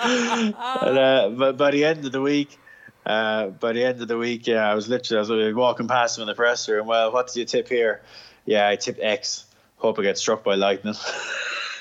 [0.03, 2.59] and, uh, but by the end of the week,
[3.07, 6.19] uh, by the end of the week, yeah, I was literally I was walking past
[6.19, 6.87] him in the press room.
[6.87, 8.03] Well, what did you tip here?
[8.45, 9.47] Yeah, I tipped X.
[9.77, 10.95] Hope I get struck by lightning.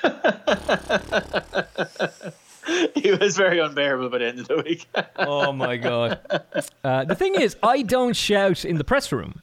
[2.95, 4.87] he was very unbearable by the end of the week.
[5.17, 6.19] oh my god!
[6.83, 9.41] Uh, the thing is, I don't shout in the press room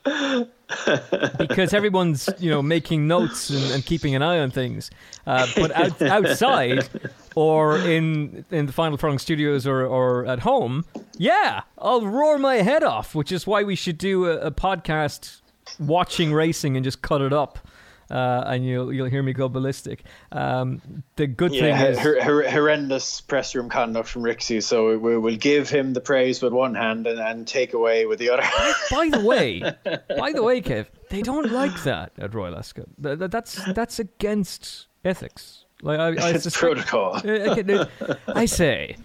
[1.39, 4.91] because everyone's you know making notes and, and keeping an eye on things.
[5.27, 6.89] Uh, but out, outside
[7.35, 10.85] or in in the Final Furlong studios or, or at home,
[11.19, 13.15] yeah, I'll roar my head off.
[13.15, 15.41] Which is why we should do a, a podcast
[15.79, 17.59] watching racing and just cut it up
[18.11, 20.05] uh, and you'll you'll hear me go ballistic.
[20.33, 24.63] Um, the good yeah, thing is her, her, horrendous press room conduct from Rixie.
[24.63, 28.19] So we will give him the praise with one hand and, and take away with
[28.19, 28.43] the other.
[28.91, 29.61] by the way,
[30.19, 32.89] by the way, Kev, they don't like that at Royal Ascot.
[32.99, 35.65] That's that's against ethics.
[35.83, 37.21] Like I, I it's suspect, protocol.
[38.29, 38.97] I say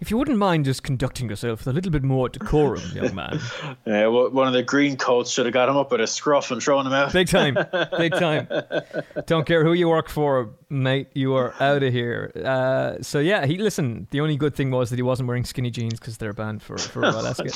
[0.00, 3.38] if you wouldn't mind just conducting yourself with a little bit more decorum, young man.
[3.86, 6.50] Yeah, well, one of the green coats should have got him up with a scruff
[6.50, 7.12] and thrown him out.
[7.12, 7.54] Big time,
[7.98, 8.48] big time.
[9.26, 11.08] Don't care who you work for, mate.
[11.12, 12.32] You are out of here.
[12.42, 14.06] Uh, so yeah, he listen.
[14.10, 16.78] The only good thing was that he wasn't wearing skinny jeans because they're banned for
[16.78, 17.50] for Alaska.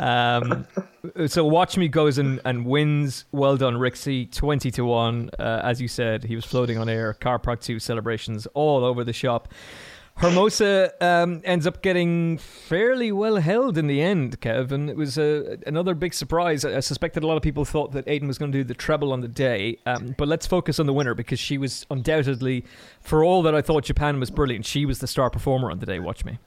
[0.02, 0.66] um,
[1.26, 3.26] so watch me goes and, and wins.
[3.30, 4.32] Well done, Rixie.
[4.32, 5.28] Twenty to one.
[5.38, 7.12] Uh, as you said, he was floating on air.
[7.12, 9.52] Car Park Two celebrations all over the shop.
[10.16, 14.88] Hermosa um, ends up getting fairly well held in the end, Kevin.
[14.88, 16.64] It was a, another big surprise.
[16.64, 19.12] I suspected a lot of people thought that Aiden was going to do the treble
[19.12, 19.78] on the day.
[19.86, 22.64] Um, but let's focus on the winner because she was undoubtedly,
[23.00, 25.86] for all that I thought Japan was brilliant, she was the star performer on the
[25.86, 25.98] day.
[25.98, 26.38] Watch me.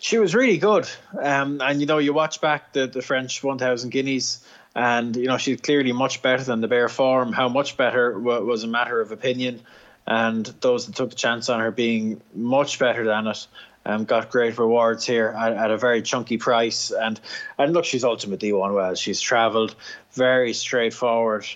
[0.00, 0.88] She was really good.
[1.20, 5.36] Um, and, you know, you watch back the, the French 1000 Guineas and, you know,
[5.36, 7.32] she's clearly much better than the bare form.
[7.32, 9.60] How much better was a matter of opinion
[10.06, 13.46] and those that took the chance on her being much better than it
[13.84, 16.90] um, got great rewards here at, at, a very chunky price.
[16.90, 17.20] And
[17.58, 18.94] and look, she's ultimately won well.
[18.94, 19.74] She's travelled
[20.12, 21.46] very straightforward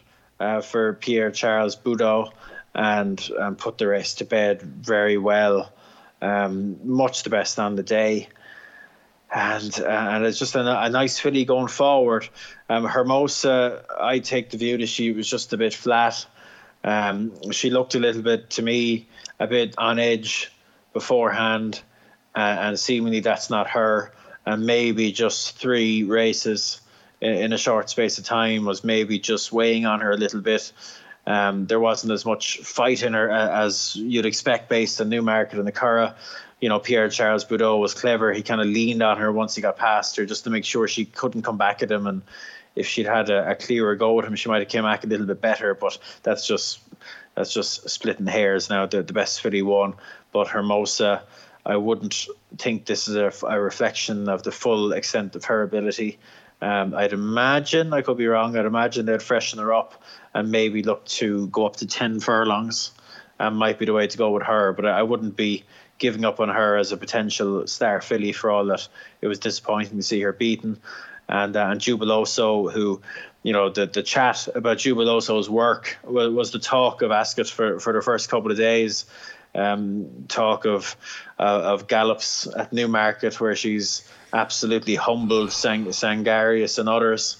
[0.40, 2.32] uh, for Pierre Charles Boudot
[2.74, 5.72] and and put the race to bed very well.
[6.22, 8.28] Um, much the best on the day.
[9.34, 12.28] And uh, and it's just a, a, nice filly going forward.
[12.68, 16.24] Um, Hermosa, I take the view that she was just a bit flat
[16.86, 19.08] um, she looked a little bit to me
[19.40, 20.52] a bit on edge
[20.92, 21.82] beforehand,
[22.34, 24.12] uh, and seemingly that's not her.
[24.46, 26.80] And maybe just three races
[27.20, 30.40] in, in, a short space of time was maybe just weighing on her a little
[30.40, 30.72] bit.
[31.26, 35.58] Um, there wasn't as much fight in her uh, as you'd expect based on Newmarket
[35.58, 36.14] and the Curragh.
[36.60, 38.32] You know, Pierre Charles Boudot was clever.
[38.32, 40.86] He kind of leaned on her once he got past her just to make sure
[40.86, 42.22] she couldn't come back at him and
[42.76, 45.06] if she'd had a, a clearer go with him, she might have came back a
[45.06, 45.74] little bit better.
[45.74, 46.78] But that's just
[47.34, 48.86] that's just splitting hairs now.
[48.86, 49.94] The the best filly won,
[50.32, 51.22] but Hermosa,
[51.64, 56.18] I wouldn't think this is a, a reflection of the full extent of her ability.
[56.62, 58.56] Um, I'd imagine I could be wrong.
[58.56, 62.92] I'd imagine they'd freshen her up and maybe look to go up to ten furlongs.
[63.38, 65.64] And might be the way to go with her, but I wouldn't be
[65.98, 68.88] giving up on her as a potential star filly for all that
[69.20, 70.78] it was disappointing to see her beaten
[71.28, 73.00] and uh, and Jubiloso, who,
[73.42, 77.80] you know, the the chat about Jubiloso's work was, was the talk of Ascot for
[77.80, 79.06] for the first couple of days.
[79.54, 80.96] Um, talk of
[81.38, 87.38] uh, of gallops at Newmarket, where she's absolutely humbled Sang- Sangarius and others.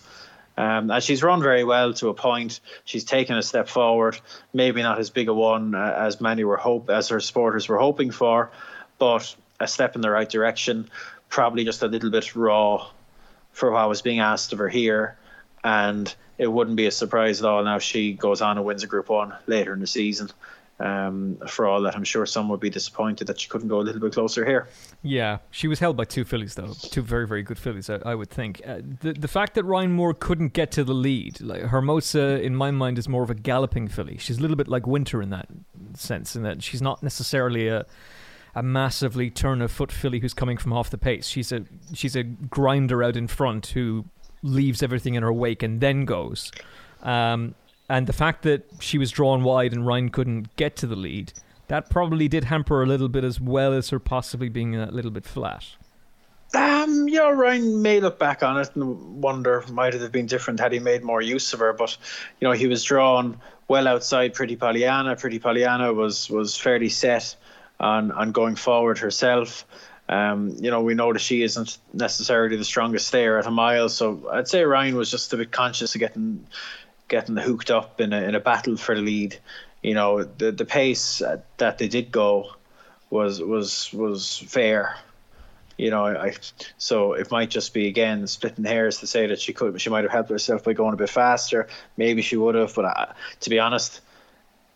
[0.56, 2.60] Um, and she's run very well to a point.
[2.86, 4.18] She's taken a step forward,
[4.54, 7.78] maybe not as big a one uh, as many were hope as her supporters were
[7.78, 8.50] hoping for,
[8.98, 10.88] but a step in the right direction.
[11.28, 12.88] Probably just a little bit raw
[13.56, 15.16] for what was being asked of her here.
[15.64, 18.86] And it wouldn't be a surprise at all now she goes on and wins a
[18.86, 20.30] Group 1 later in the season.
[20.78, 23.84] Um, for all that, I'm sure some would be disappointed that she couldn't go a
[23.84, 24.68] little bit closer here.
[25.02, 27.88] Yeah, she was held by two fillies though, two very very good fillies.
[27.88, 30.92] I, I would think uh, the the fact that Ryan Moore couldn't get to the
[30.92, 34.18] lead, like Hermosa, in my mind, is more of a galloping filly.
[34.18, 35.48] She's a little bit like Winter in that
[35.94, 37.86] sense, in that she's not necessarily a
[38.56, 41.28] a massively turn of foot filly who's coming from off the pace.
[41.28, 44.06] She's a she's a grinder out in front who
[44.42, 46.50] leaves everything in her wake and then goes.
[47.02, 47.54] Um,
[47.90, 51.34] and the fact that she was drawn wide and Ryan couldn't get to the lead,
[51.68, 54.90] that probably did hamper her a little bit as well as her possibly being a
[54.90, 55.66] little bit flat.
[56.54, 60.60] Um, you Ryan may look back on it and wonder might it have been different
[60.60, 61.74] had he made more use of her.
[61.74, 61.94] But
[62.40, 63.38] you know, he was drawn
[63.68, 65.16] well outside Pretty Pollyanna.
[65.16, 67.36] Pretty Pollyanna was was fairly set
[67.78, 69.64] on on going forward herself.
[70.08, 73.88] Um, you know, we know that she isn't necessarily the strongest there at a mile,
[73.88, 76.46] so I'd say Ryan was just a bit conscious of getting
[77.08, 79.38] getting hooked up in a in a battle for the lead.
[79.82, 81.22] You know, the the pace
[81.58, 82.52] that they did go
[83.10, 84.96] was was was fair.
[85.76, 86.34] You know, I
[86.78, 90.04] so it might just be again splitting hairs to say that she could she might
[90.04, 91.68] have helped herself by going a bit faster.
[91.96, 94.00] Maybe she would have, but I, to be honest,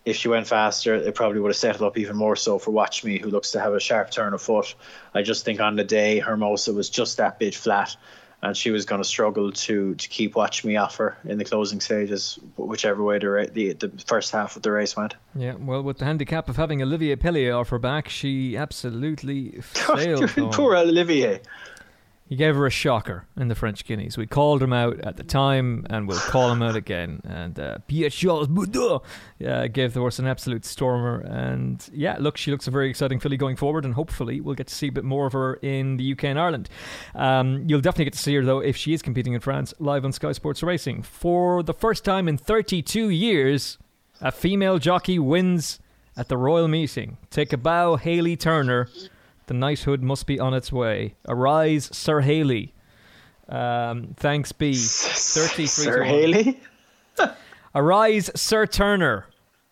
[0.05, 3.05] if she went faster, it probably would have settled up even more so for Watch
[3.05, 4.75] Me, who looks to have a sharp turn of foot.
[5.15, 7.97] I just think on the day, Hermosa was just that bit flat,
[8.43, 11.45] and she was going to struggle to to keep Watch Me off her in the
[11.45, 15.17] closing stages, whichever way the, the, the first half of the race went.
[15.35, 20.31] Yeah, well, with the handicap of having Olivier Peslier off her back, she absolutely failed.
[20.53, 21.41] Poor Olivier.
[22.31, 24.17] He gave her a shocker in the French Guineas.
[24.17, 27.21] We called him out at the time, and we'll call him out again.
[27.25, 29.03] And uh, Pierre Charles Boudot
[29.45, 31.23] uh, gave the horse an absolute stormer.
[31.23, 34.69] And yeah, look, she looks a very exciting filly going forward, and hopefully we'll get
[34.69, 36.69] to see a bit more of her in the UK and Ireland.
[37.17, 40.05] Um, you'll definitely get to see her though if she is competing in France live
[40.05, 43.77] on Sky Sports Racing for the first time in 32 years.
[44.21, 45.81] A female jockey wins
[46.17, 47.17] at the Royal Meeting.
[47.29, 48.89] Take a bow, Hayley Turner.
[49.51, 51.17] The knighthood must be on its way.
[51.29, 52.73] Arise, Sir Hayley.
[53.49, 54.75] Um, thanks be.
[54.75, 56.61] 33 Sir Hayley?
[57.75, 59.27] Arise, Sir Turner.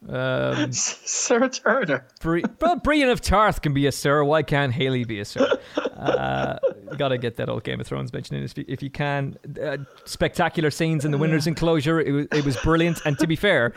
[0.09, 2.05] Um, Sir Turner.
[2.21, 4.25] Bri- well, Brienne of Tarth can be a Sir.
[4.25, 5.47] Why can't Hayley be a Sir?
[5.77, 6.59] Uh,
[6.97, 9.39] gotta get that old Game of Thrones mention in if you, if you can.
[9.63, 12.01] Uh, spectacular scenes in the winner's enclosure.
[12.01, 13.01] It was, it was brilliant.
[13.05, 13.75] And to be fair,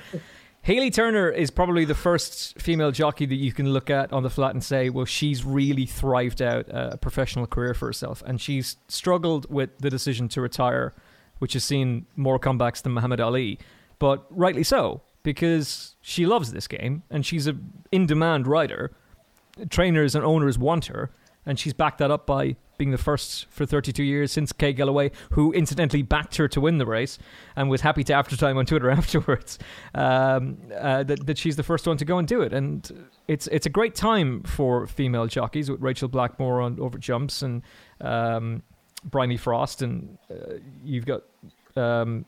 [0.63, 4.29] Hayley Turner is probably the first female jockey that you can look at on the
[4.29, 8.21] flat and say, well, she's really thrived out a professional career for herself.
[8.27, 10.93] And she's struggled with the decision to retire,
[11.39, 13.57] which has seen more comebacks than Muhammad Ali.
[13.97, 18.91] But rightly so, because she loves this game and she's an in demand rider.
[19.69, 21.09] Trainers and owners want her,
[21.43, 25.11] and she's backed that up by being the first for 32 years since Gay Kelleway,
[25.33, 27.19] who incidentally backed her to win the race
[27.55, 29.59] and was happy to after time on Twitter afterwards
[29.93, 32.53] um, uh, that, that she's the first one to go and do it.
[32.53, 37.43] And it's it's a great time for female jockeys with Rachel Blackmore on over jumps
[37.43, 37.61] and
[38.01, 38.63] um,
[39.03, 41.21] Bryony Frost, and uh, you've got.
[41.75, 42.25] Um,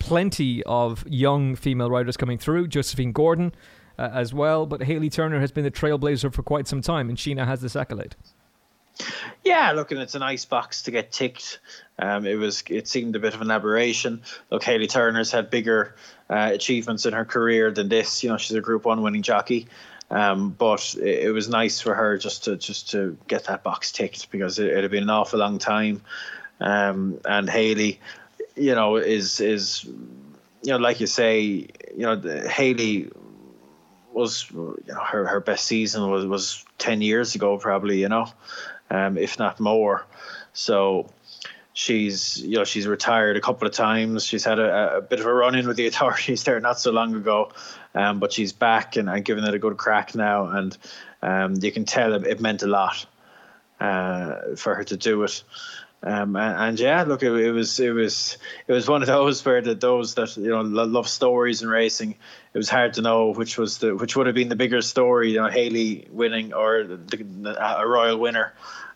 [0.00, 2.66] plenty of young female riders coming through.
[2.66, 3.54] Josephine Gordon
[3.98, 7.16] uh, as well, but Hayley Turner has been the trailblazer for quite some time, and
[7.18, 8.16] she now has this accolade.
[9.44, 11.60] Yeah, look, and it's a nice box to get ticked.
[11.98, 14.22] Um, it was it seemed a bit of an aberration.
[14.50, 15.96] Look, Hayley Turner's had bigger
[16.28, 18.24] uh, achievements in her career than this.
[18.24, 19.66] You know, she's a Group One winning jockey.
[20.10, 23.90] Um, but it, it, was nice for her just to just to get that box
[23.90, 26.00] ticked because it, it had been an awful long time.
[26.60, 27.98] Um, and Hayley,
[28.54, 33.10] you know, is is you know, like you say, you know, Hayley
[34.12, 38.00] was you know, her her best season was was ten years ago, probably.
[38.00, 38.26] You know,
[38.90, 40.04] um, if not more.
[40.52, 41.10] So
[41.72, 44.24] she's you know she's retired a couple of times.
[44.24, 46.90] She's had a, a bit of a run in with the authorities there not so
[46.90, 47.52] long ago,
[47.94, 50.46] um, but she's back and, and giving it a good crack now.
[50.46, 50.76] And
[51.22, 53.06] um, you can tell it, it meant a lot
[53.80, 55.42] uh, for her to do it.
[56.02, 59.44] Um, and, and, yeah, look, it, it, was it was it was one of those
[59.44, 62.16] where the, those that you know love stories and racing.
[62.52, 65.32] It was hard to know which was the which would have been the bigger story,
[65.32, 68.52] you know, Hayley winning or the, a royal winner.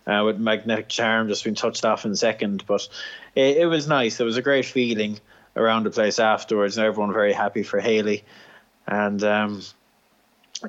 [0.07, 2.89] Uh, with magnetic charm just being touched off in second, but
[3.35, 4.17] it, it was nice.
[4.17, 5.21] There was a great feeling
[5.55, 8.25] around the place afterwards, and everyone very happy for Hayley.
[8.87, 9.63] And um,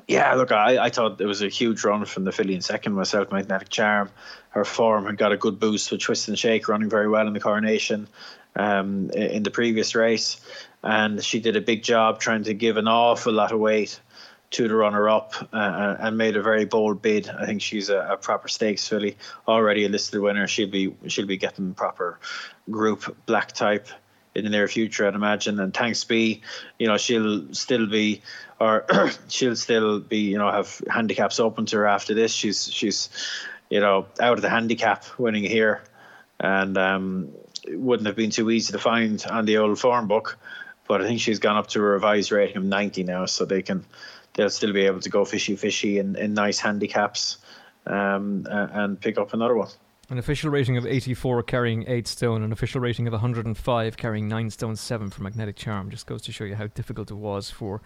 [0.06, 2.94] yeah, look, I, I thought it was a huge run from the filly in second
[2.94, 4.10] myself, Magnetic Charm.
[4.50, 7.32] Her form had got a good boost with Twist and Shake running very well in
[7.32, 8.08] the coronation
[8.56, 10.40] um, in the previous race.
[10.82, 14.00] And she did a big job trying to give an awful lot of weight
[14.52, 17.28] to the runner up uh, uh, and made a very bold bid.
[17.28, 19.16] I think she's a, a, proper stakes filly,
[19.48, 20.46] already a listed winner.
[20.46, 22.18] She'll be she'll be getting proper
[22.70, 23.88] group black type
[24.34, 25.60] in the near future, I'd imagine.
[25.60, 26.42] And thanks be,
[26.78, 28.22] you know, she'll still be,
[28.58, 28.86] or
[29.28, 32.32] she'll still be, you know, have handicaps open to her after this.
[32.32, 33.08] She's she's,
[33.70, 35.82] you know, out of the handicap winning here,
[36.40, 37.32] and um,
[37.66, 40.38] it wouldn't have been too easy to find on the old form book.
[40.88, 43.62] But I think she's gone up to a revised rating of 90 now, so they
[43.62, 43.84] can
[44.34, 47.38] they'll still be able to go fishy fishy in, in nice handicaps
[47.86, 49.68] um, and pick up another one.
[50.12, 54.50] An official rating of 84 carrying 8 stone, an official rating of 105 carrying 9
[54.50, 55.88] stone 7 for Magnetic Charm.
[55.88, 57.80] Just goes to show you how difficult it was for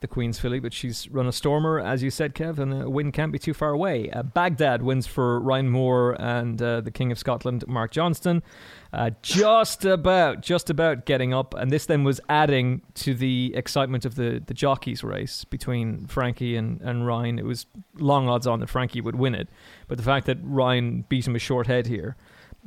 [0.00, 3.10] the Queen's filly, but she's run a stormer, as you said, Kev, and a win
[3.12, 4.10] can't be too far away.
[4.10, 8.42] Uh, Baghdad wins for Ryan Moore and uh, the King of Scotland, Mark Johnston.
[8.92, 14.04] Uh, just about, just about getting up, and this then was adding to the excitement
[14.04, 17.38] of the, the jockeys race between Frankie and, and Ryan.
[17.38, 19.48] It was long odds on that Frankie would win it,
[19.88, 22.16] but the fact that Ryan beat him a short head here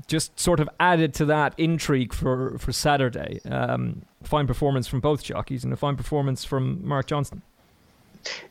[0.07, 3.39] just sort of added to that intrigue for, for Saturday.
[3.45, 7.41] Um, fine performance from both jockeys and a fine performance from Mark Johnston.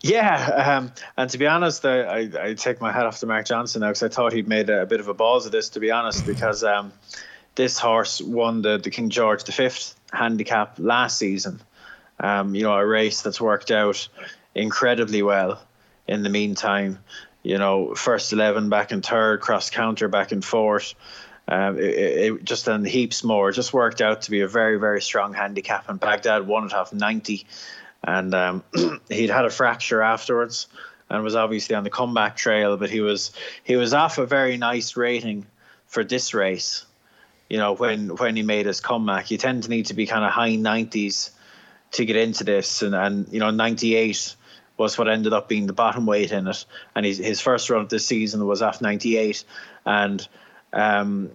[0.02, 3.80] Yeah, um, and to be honest, I, I, take my hat off to Mark Johnston
[3.80, 5.68] now because I thought he'd made a, a, bit of a balls of this.
[5.70, 6.92] To be honest, because um,
[7.54, 9.68] this horse won the, the King George V
[10.12, 11.60] handicap last season,
[12.18, 14.08] Um, you know, a race that's worked out
[14.54, 15.62] incredibly well
[16.08, 16.98] in the meantime.
[17.42, 20.94] You know, first 11 back in third, cross counter back and fourth.
[21.50, 23.48] Um, it, it, just and heaps more.
[23.48, 25.88] It just worked out to be a very, very strong handicap.
[25.88, 27.44] And Baghdad won it off 90.
[28.04, 28.64] And um,
[29.08, 30.68] he'd had a fracture afterwards
[31.10, 33.32] and was obviously on the comeback trail, but he was
[33.64, 35.44] he was off a very nice rating
[35.86, 36.86] for this race.
[37.48, 40.24] You know, when when he made his comeback, you tend to need to be kind
[40.24, 41.30] of high 90s
[41.92, 44.36] to get into this, and and you know 98
[44.80, 46.64] was what ended up being the bottom weight in it.
[46.94, 49.44] And his, his first run of this season was off 98.
[49.84, 50.26] And
[50.72, 51.30] um,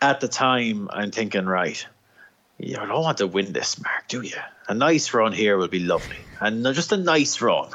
[0.00, 1.84] at the time, I'm thinking, right,
[2.58, 4.36] you don't want to win this, Mark, do you?
[4.68, 6.16] A nice run here would be lovely.
[6.40, 7.70] And just a nice run.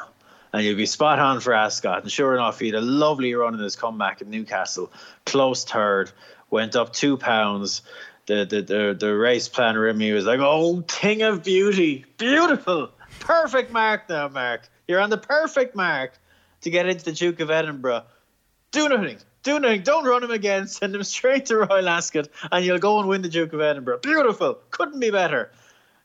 [0.53, 2.03] And you'd be spot on for Ascot.
[2.03, 4.91] And sure enough, he had a lovely run in his comeback at Newcastle.
[5.25, 6.11] Close third,
[6.49, 7.81] went up two pounds.
[8.27, 12.05] The, the, the, the race planner in me was like, oh, thing of beauty.
[12.17, 14.67] Beautiful perfect mark now, Mark.
[14.87, 16.13] You're on the perfect mark
[16.61, 18.03] to get into the Duke of Edinburgh.
[18.71, 19.17] Do nothing.
[19.45, 19.83] Do nothing.
[19.83, 20.67] Don't run him again.
[20.67, 23.99] Send him straight to Royal Ascot and you'll go and win the Duke of Edinburgh.
[23.99, 24.59] Beautiful.
[24.71, 25.51] Couldn't be better.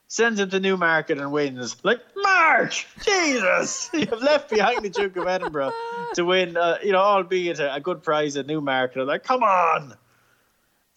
[0.07, 1.75] Sends him to Newmarket and wins.
[1.83, 2.73] Like, Mark!
[3.03, 3.89] Jesus!
[3.93, 5.71] You've left behind the Duke of Edinburgh
[6.13, 9.01] to win, uh, you know, albeit a, a, good prize at Newmarket.
[9.01, 9.95] I'm like, come on!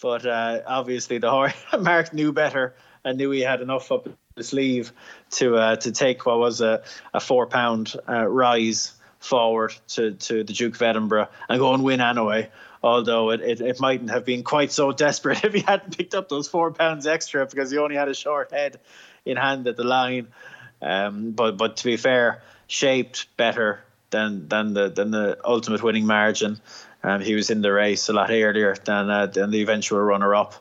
[0.03, 2.74] But uh, obviously, the horse, Mark knew better
[3.05, 4.92] and knew he had enough up his sleeve
[5.30, 6.82] to uh, to take what was a,
[7.14, 8.92] a four pound uh, rise
[9.25, 12.51] forward to, to the Duke of Edinburgh and go and win anyway.
[12.83, 16.29] Although it, it, it mightn't have been quite so desperate if he hadn't picked up
[16.29, 18.79] those four pounds extra because he only had a short head
[19.25, 20.29] in hand at the line.
[20.83, 26.07] Um, but but to be fair, shaped better than than the than the ultimate winning
[26.07, 26.61] margin.
[27.03, 30.35] Um, he was in the race a lot earlier than uh, than the eventual runner
[30.35, 30.55] up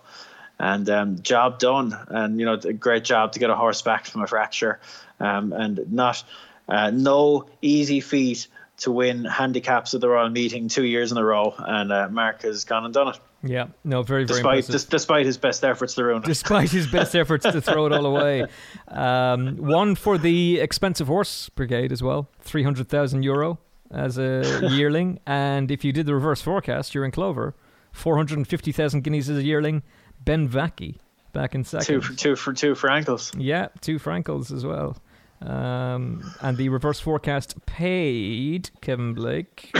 [0.59, 1.93] and um, job done.
[2.07, 4.79] And you know, a great job to get a horse back from a fracture,
[5.19, 6.23] um, and not
[6.67, 8.47] uh, no easy feat
[8.77, 11.53] to win handicaps at the Royal Meeting two years in a row.
[11.57, 13.19] And uh, Mark has gone and done it.
[13.43, 16.25] Yeah, no, very, very despite, despite his best efforts to ruin it.
[16.25, 18.45] Despite his best efforts to throw it all away.
[18.87, 23.59] Um, one for the expensive horse brigade as well, 300,000 euro
[23.91, 25.19] as a yearling.
[25.25, 27.53] And if you did the reverse forecast, you're in clover,
[27.91, 29.83] 450,000 guineas as a yearling
[30.23, 30.97] Ben Vrackie
[31.33, 31.85] back in second.
[31.85, 33.33] Two for two for two for Frankels.
[33.37, 34.97] Yeah, two Frankels as well.
[35.45, 39.71] Um, and the reverse forecast paid Kevin Blake.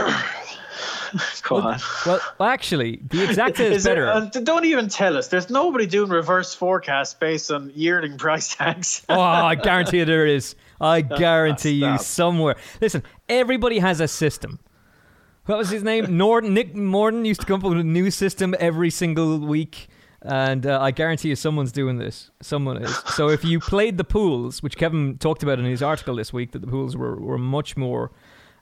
[1.43, 1.79] Go well, on.
[2.05, 4.07] Well, actually, the exact is, is better.
[4.07, 5.27] uh, don't even tell us.
[5.27, 9.05] There's nobody doing reverse forecast based on yearling price tags.
[9.09, 10.55] oh, I guarantee you there is.
[10.81, 12.55] I guarantee you somewhere.
[12.81, 14.59] Listen, everybody has a system.
[15.45, 16.17] What was his name?
[16.17, 16.53] Norden.
[16.53, 19.89] Nick Mordin used to come up with a new system every single week
[20.23, 22.31] and uh, I guarantee you someone's doing this.
[22.41, 22.95] Someone is.
[23.15, 26.51] So if you played the pools, which Kevin talked about in his article this week,
[26.53, 28.11] that the pools were, were much more,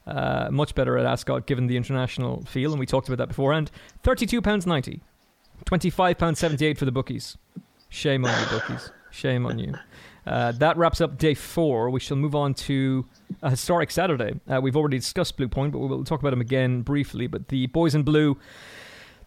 [0.06, 3.70] uh, much better at Ascot given the international feel, and we talked about that beforehand.
[4.02, 5.00] Thirty-two pounds ninety,
[5.64, 7.38] twenty-five pounds seventy-eight for the bookies.
[7.88, 8.90] Shame on you, bookies.
[9.10, 9.74] Shame on you.
[10.26, 11.90] Uh, that wraps up day four.
[11.90, 13.04] We shall move on to
[13.42, 14.40] a historic Saturday.
[14.48, 17.26] Uh, we've already discussed Blue Point, but we'll talk about them again briefly.
[17.26, 18.38] But the boys in blue,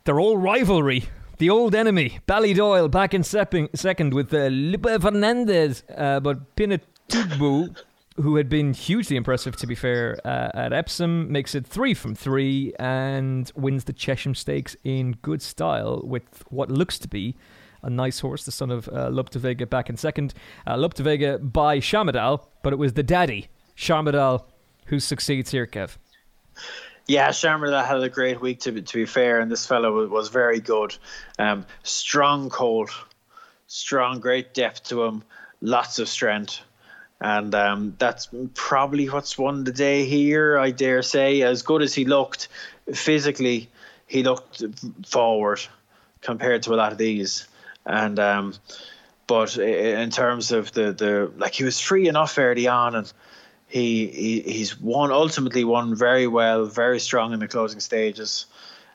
[0.05, 1.03] they're all rivalry
[1.37, 5.83] the old enemy, Ballydoyle, back in second with uh, Fernandez.
[5.95, 7.75] Uh, but Pinatubo,
[8.17, 12.15] who had been hugely impressive, to be fair, uh, at Epsom, makes it three from
[12.15, 17.35] three and wins the Chesham Stakes in good style with what looks to be
[17.85, 20.33] a nice horse, the son of uh, Vega, back in second.
[20.65, 24.43] Uh, Vega by Shamardal, but it was the daddy, Shamardal,
[24.87, 25.97] who succeeds here, Kev.
[27.07, 30.29] Yeah, Sharma had a great week to be, to be fair, and this fellow was,
[30.29, 30.97] very good.
[31.37, 32.89] Um, strong colt,
[33.67, 35.23] strong, great depth to him,
[35.61, 36.61] lots of strength,
[37.21, 40.57] and um, that's probably what's won the day here.
[40.57, 42.47] I dare say, as good as he looked
[42.91, 43.69] physically,
[44.07, 44.63] he looked
[45.05, 45.61] forward
[46.21, 47.47] compared to a lot of these,
[47.85, 48.55] and um,
[49.27, 53.13] but in terms of the the like he was free enough early on and
[53.75, 58.45] he, he he's won ultimately won very well, very strong in the closing stages.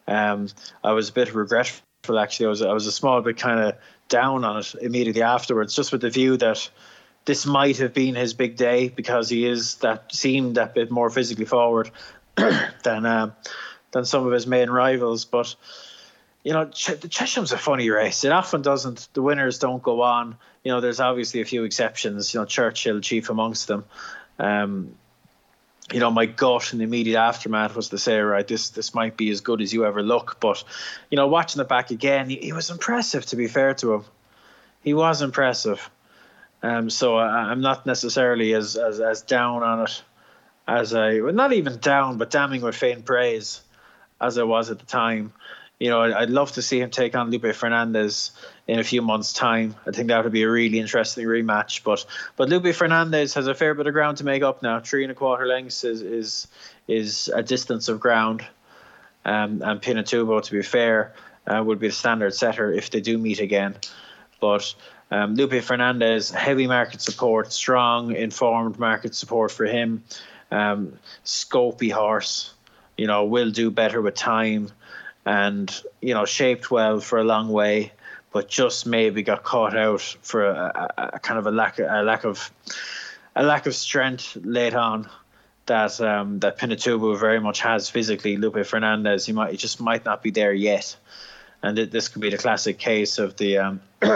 [0.09, 0.49] Um,
[0.83, 2.47] I was a bit regretful actually.
[2.47, 3.75] I was I was a small bit kind of
[4.09, 6.71] down on it immediately afterwards, just with the view that
[7.27, 11.11] this might have been his big day because he is that seemed that bit more
[11.11, 11.91] physically forward
[12.37, 13.33] than uh,
[13.91, 15.27] than some of his main rivals.
[15.27, 15.55] But
[16.43, 18.25] you know, the Chesham's a funny race.
[18.25, 19.09] It often doesn't.
[19.13, 20.39] The winners don't go on.
[20.65, 22.33] You know, there's obviously a few exceptions.
[22.33, 23.85] You know, Churchill chief amongst them.
[24.41, 24.95] Um,
[25.93, 29.17] you know, my gut in the immediate aftermath was to say, right, this this might
[29.17, 30.39] be as good as you ever look.
[30.41, 30.63] But,
[31.11, 33.27] you know, watching it back again, he, he was impressive.
[33.27, 34.05] To be fair to him,
[34.83, 35.91] he was impressive.
[36.63, 40.03] Um, so I, am not necessarily as, as as down on it
[40.69, 43.63] as I well, not even down, but damning with faint praise
[44.21, 45.33] as I was at the time.
[45.81, 48.33] You know, I'd love to see him take on Lope Y Fernandez
[48.69, 49.75] in a few months' time.
[49.87, 51.83] I think that would be a really interesting rematch.
[51.83, 52.05] But
[52.37, 54.81] but Lope Y Fernandez has a fair bit of ground to make up now.
[54.81, 56.49] Three and a quarter lengths is is
[56.87, 58.45] is a distance of ground.
[59.25, 61.15] Um, and Pinatubo, to be fair,
[61.47, 63.75] uh, would be the standard setter if they do meet again.
[64.39, 64.75] But
[65.11, 70.05] um, Lope Y Fernandez, heavy market support, strong, informed market support for him.
[70.51, 72.53] Um, scopy horse,
[72.99, 74.71] you know, will do better with time,
[75.25, 77.93] and you know, shaped well for a long way,
[78.33, 82.03] but just maybe got caught out for a, a, a kind of a lack, a
[82.05, 82.51] lack of,
[83.37, 85.09] a lack of strength late on
[85.67, 88.37] that um, that Pinatubo very much has physically.
[88.37, 90.97] Lope Y Fernandez, he might he just might not be there yet,
[91.63, 93.59] and th- this could be the classic case of the.
[93.59, 93.81] Um,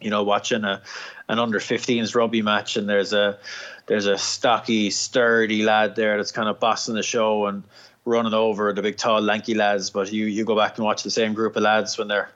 [0.00, 0.82] you know, watching a
[1.28, 3.38] an under 15s rugby match, and there's a
[3.86, 7.62] there's a stocky, sturdy lad there that's kind of bossing the show and
[8.04, 9.90] running over the big, tall, lanky lads.
[9.90, 12.30] But you you go back and watch the same group of lads when they're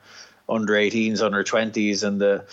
[0.48, 2.44] under 18s, under 20s, and the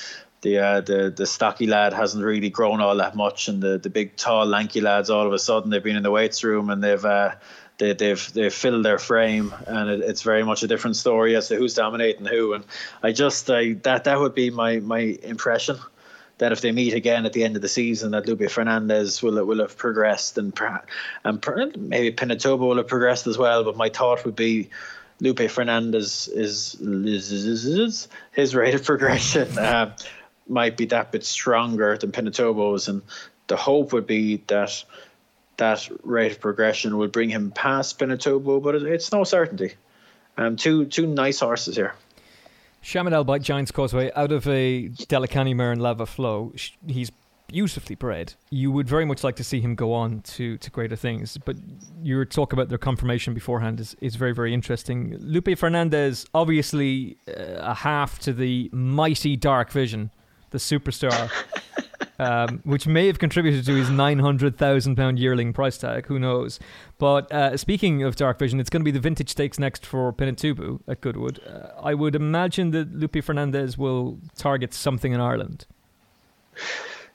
[0.41, 3.89] the uh, the the stocky lad hasn't really grown all that much, and the the
[3.89, 6.84] big tall lanky lads all of a sudden they've been in the weights room and
[6.84, 7.32] they've uh,
[7.78, 11.47] they, they've they've filled their frame, and it, it's very much a different story as
[11.47, 12.53] to who's dominating who.
[12.53, 12.66] And
[13.01, 15.78] I just I, that that would be my my impression
[16.44, 19.24] that if they meet again at the end of the season, that Lope Y Fernandez
[19.24, 20.54] will will have progressed, and
[21.24, 23.64] and maybe Pinatubo will have progressed as well.
[23.64, 24.70] But my thought would be.
[25.22, 29.96] Lope Y Fernandez is, is, is, is his rate of progression uh,
[30.50, 33.04] might be that bit stronger than Pinatubo's, and
[33.48, 34.84] the hope would be that
[35.56, 39.76] that rate of progression would bring him past Pinatubo, but it's no certainty.
[40.36, 41.94] Um, two two nice horses here.
[42.84, 46.54] Shamardal Bite Giants Causeway out of a Dalakhani Mare and Lava Flow.
[46.86, 47.12] He's
[47.48, 48.34] beautifully bred.
[48.50, 51.38] You would very much like to see him go on to, to greater things.
[51.38, 51.56] But
[52.02, 55.16] your talk about their conformation beforehand is, is very, very interesting.
[55.20, 60.12] Lope Y Fernandez, obviously uh, a half to the mighty Dark Vision
[60.54, 61.30] the superstar,
[62.24, 66.05] um, which may have contributed to his nine hundred thousand pound yearling price tag.
[66.07, 66.59] Who knows?
[66.97, 70.13] But uh, speaking of Dark Vision, it's going to be the vintage stakes next for
[70.13, 71.39] Pinatubo at Goodwood.
[71.45, 75.65] Uh, I would imagine that Lope Y Fernandez will target something in Ireland.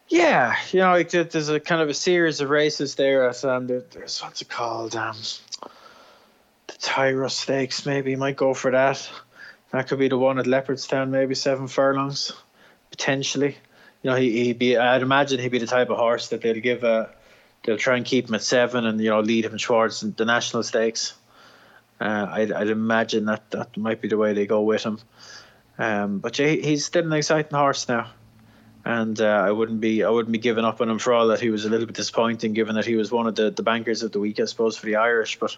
[0.09, 4.21] Yeah, you know, there's a kind of a series of races there at um, there's
[4.21, 5.17] what's it called, um,
[6.67, 7.85] the Tyro Stakes.
[7.85, 9.09] Maybe might go for that.
[9.71, 12.33] That could be the one at Leopardstown, maybe seven furlongs
[12.91, 13.57] potentially.
[14.03, 14.77] You know, he, he'd be.
[14.77, 17.11] I'd imagine he'd be the type of horse that they'll give a.
[17.65, 20.63] They'll try and keep him at seven, and you know, lead him towards the national
[20.63, 21.15] stakes.
[22.01, 25.01] Uh, I'd, I'd imagine that that might be the way they go with him.
[25.79, 28.11] Um, but yeah, he's still an exciting horse now,
[28.85, 31.41] and uh, I wouldn't be I wouldn't be giving up on him for all that
[31.41, 34.03] he was a little bit disappointing, given that he was one of the, the bankers
[34.03, 35.39] of the week, I suppose, for the Irish.
[35.39, 35.57] But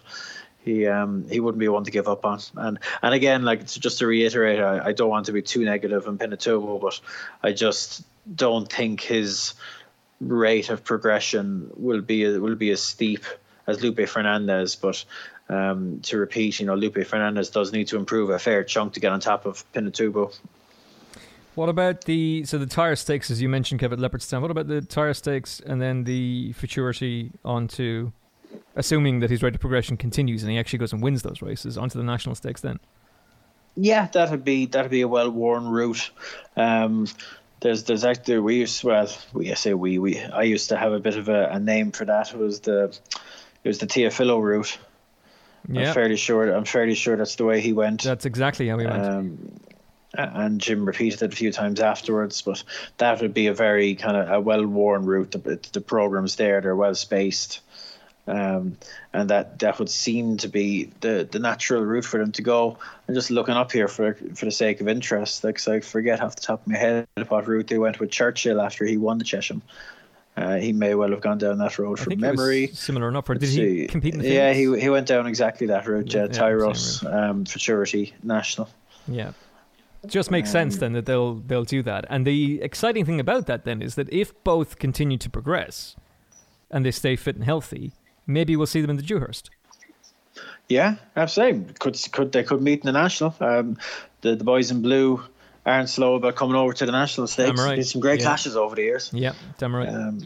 [0.63, 2.39] he um he wouldn't be one to give up on.
[2.55, 6.07] And and again, like just to reiterate, I, I don't want to be too negative
[6.07, 6.99] on Pinatubo, but
[7.43, 8.03] I just
[8.35, 9.53] don't think his
[10.19, 13.25] rate of progression will be will be as steep
[13.67, 14.75] as Lope Y Fernandez.
[14.75, 15.03] But
[15.49, 18.93] um, to repeat, you know, Lope Y Fernandez does need to improve a fair chunk
[18.93, 20.35] to get on top of Pinatubo.
[21.55, 24.41] What about the so the Tyros stakes as you mentioned, Kevin Leopardstown?
[24.41, 28.11] What about the Tyros stakes and then the futurity onto
[28.75, 31.77] assuming that his rate of progression continues and he actually goes and wins those races
[31.77, 32.79] onto the national stakes then
[33.75, 36.11] yeah that'd be that'd be a well worn route
[36.57, 37.07] um,
[37.61, 40.93] there's there's actually we used well we I say we we I used to have
[40.93, 42.85] a bit of a, a name for that it was the
[43.63, 44.77] it was the Teofilo route
[45.69, 45.89] yeah.
[45.89, 48.85] I'm fairly sure I'm fairly sure that's the way he went that's exactly how he
[48.85, 49.59] went um,
[50.13, 52.41] and Jim repeated it a few times afterwards.
[52.41, 52.63] But
[52.97, 55.31] that would be a very kind of a well-worn route.
[55.31, 57.61] The, the programs there, they're well spaced.
[58.27, 58.77] Um,
[59.13, 62.77] and that that would seem to be the, the natural route for them to go.
[63.07, 66.21] And just looking up here for for the sake of interest, like so I forget
[66.21, 69.17] off the top of my head what route they went with Churchill after he won
[69.17, 69.61] the Chesham.
[70.37, 72.67] Uh, he may well have gone down that road I from memory.
[72.67, 75.87] similar enough, or did he compete in the Yeah, he he went down exactly that
[75.87, 76.13] route.
[76.13, 78.69] Yeah, uh, Tyros um, Futurity National.
[79.07, 79.31] Yeah.
[80.07, 82.05] just makes um, sense then that they'll they'll do that.
[82.09, 85.97] And the exciting thing about that then is that if both continue to progress
[86.69, 87.91] and they stay fit and healthy,
[88.27, 89.49] maybe we'll see them in the Dewhurst.
[90.67, 91.73] Yeah, absolutely.
[91.79, 93.35] Could could they could meet in the national?
[93.39, 93.77] Um,
[94.21, 95.21] the the boys in blue
[95.65, 97.59] aren't slow about coming over to the national stakes.
[97.59, 97.75] Right.
[97.75, 98.27] There's some great yeah.
[98.27, 99.11] clashes over the years.
[99.13, 99.89] Yeah, damn right.
[99.89, 100.19] Um,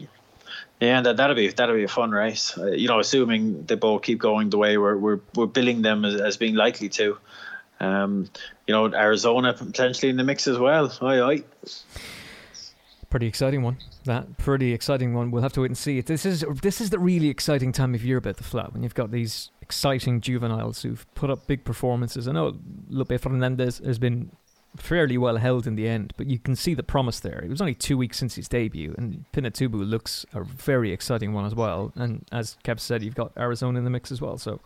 [0.80, 2.56] yeah, and that, that'll be that'll be a fun race.
[2.56, 6.04] Uh, you know, assuming they both keep going the way we're we're, we're billing them
[6.04, 7.18] as, as being likely to.
[7.80, 8.30] Um,
[8.66, 10.92] you know, Arizona potentially in the mix as well.
[11.02, 11.42] Aye, aye
[13.16, 13.78] Pretty exciting one.
[14.04, 15.30] That pretty exciting one.
[15.30, 16.02] We'll have to wait and see.
[16.02, 18.94] This is this is the really exciting time of year about the flat when you've
[18.94, 22.28] got these exciting juveniles who've put up big performances.
[22.28, 22.58] I know
[22.90, 24.32] Lope Y Fernandez has been
[24.76, 27.38] fairly well held in the end, but you can see the promise there.
[27.42, 31.46] It was only two weeks since his debut, and Pinatubo looks a very exciting one
[31.46, 31.94] as well.
[31.94, 34.36] And as Kev said, you've got Arizona in the mix as well.
[34.36, 34.60] So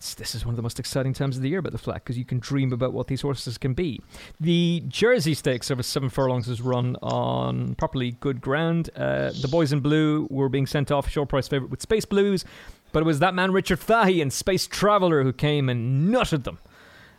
[0.00, 2.16] this is one of the most exciting times of the year about the flat because
[2.16, 4.00] you can dream about what these horses can be.
[4.40, 8.88] The Jersey Stakes over seven furlongs is run on properly good ground.
[8.96, 12.46] Uh, the boys in blue were being sent off short price favourite with Space Blues,
[12.92, 16.58] but it was that man Richard Fahey and Space Traveller who came and nutted them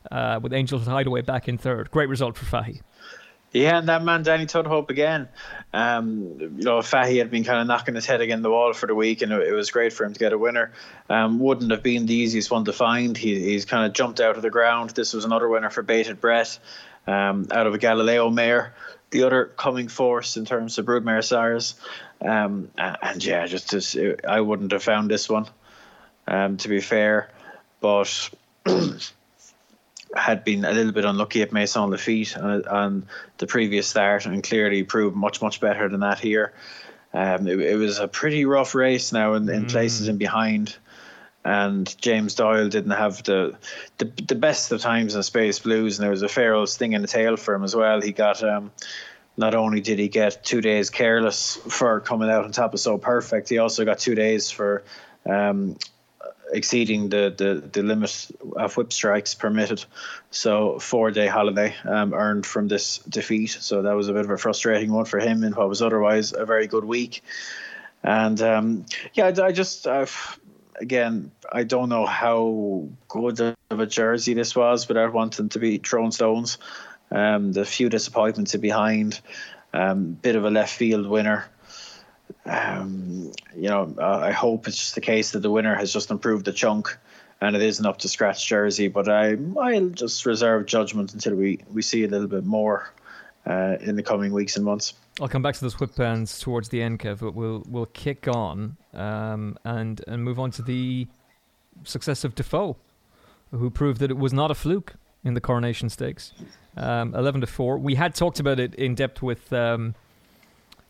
[0.09, 1.91] uh, with Angels Hideaway back in third.
[1.91, 2.82] Great result for Fahey.
[3.52, 5.28] Yeah, and that man Danny Tudhope again.
[5.74, 8.88] Um, you know, Fahey had been kind of knocking his head against the wall for
[8.88, 10.72] the week, and it, was great for him to get a winner.
[11.10, 13.18] Um, wouldn't have been the easiest one to find.
[13.18, 14.91] He, he's kind of jumped out of the ground.
[14.91, 16.60] This was another winner for Bated Breath
[17.08, 18.74] um, out of a Galileo mare.
[19.10, 21.76] The other coming force in terms of broodmare sires.
[22.22, 25.47] Um, and yeah, just, just I wouldn't have found this one,
[26.26, 27.30] um, to be fair.
[27.82, 28.30] But
[30.16, 33.05] had been a little bit unlucky at Maisons-Laffitte on, on
[33.38, 36.53] the previous start and clearly proved much, much better than that here.
[37.14, 39.70] Um, it, it, was a pretty rough race now in, in mm.
[39.70, 40.76] places and behind.
[41.43, 43.57] And James Doyle didn't have the,
[43.97, 46.93] the the best of times in Space Blues, and there was a fair old sting
[46.93, 47.99] in the tail for him as well.
[47.99, 48.72] He got um,
[49.38, 52.99] not only did he get two days careless for coming out on top of so
[52.99, 54.84] perfect, he also got two days for
[55.28, 55.78] um,
[56.52, 59.84] exceeding the, the, the limit of whip strikes permitted.
[60.30, 63.52] So four day holiday um, earned from this defeat.
[63.52, 66.34] So that was a bit of a frustrating one for him in what was otherwise
[66.34, 67.24] a very good week.
[68.04, 70.39] And um, yeah, I, I just I've,
[70.76, 73.39] again I don't know how good
[73.70, 76.58] of a jersey this was without wanting to be throwing stones.
[77.12, 79.20] Um, the few disappointments behind,
[79.74, 81.45] um, bit of a left field winner
[82.46, 86.12] um, you know, uh, I hope it's just the case that the winner has just
[86.12, 86.98] improved the chunk
[87.42, 88.88] and it isn't up to scratch jersey.
[88.88, 92.94] But I, I'll just reserve judgment until we, we see a little bit more
[93.46, 94.94] uh, in the coming weeks and months.
[95.20, 98.28] I'll come back to those whip bands towards the end, Kev, but we'll we'll kick
[98.28, 101.08] on um, and and move on to the
[101.84, 102.78] success of Defoe,
[103.52, 106.34] who proved that it was not a fluke in the Coronation Stakes,
[106.78, 107.78] um, eleven to four.
[107.78, 109.96] We had talked about it in depth with um,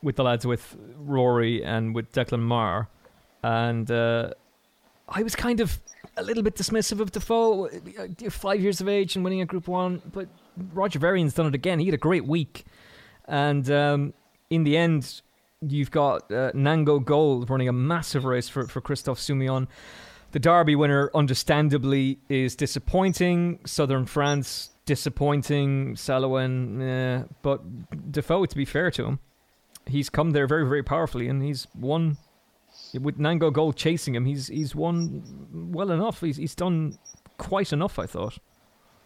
[0.03, 2.89] with the lads with Rory and with Declan Marr,
[3.43, 4.31] and uh,
[5.07, 5.79] I was kind of
[6.17, 9.67] a little bit dismissive of Defoe, uh, five years of age and winning a Group
[9.67, 10.27] One, but
[10.73, 11.79] Roger Varian's done it again.
[11.79, 12.65] He had a great week,
[13.27, 14.13] and um,
[14.49, 15.21] in the end,
[15.61, 19.67] you've got uh, Nagano Gold running a massive race for for Christophe Soumillon.
[20.31, 23.59] The Derby winner, understandably, is disappointing.
[23.65, 25.95] Southern France disappointing.
[25.95, 27.61] Salomon, eh, but
[28.11, 29.19] Defoe, to be fair to him,
[29.91, 32.17] he's come there very, very powerfully, and he's won
[32.99, 34.25] with Nagano Gold chasing him.
[34.25, 35.23] He's he's won
[35.71, 36.21] well enough.
[36.21, 36.97] He's he's done
[37.37, 38.37] quite enough, I thought.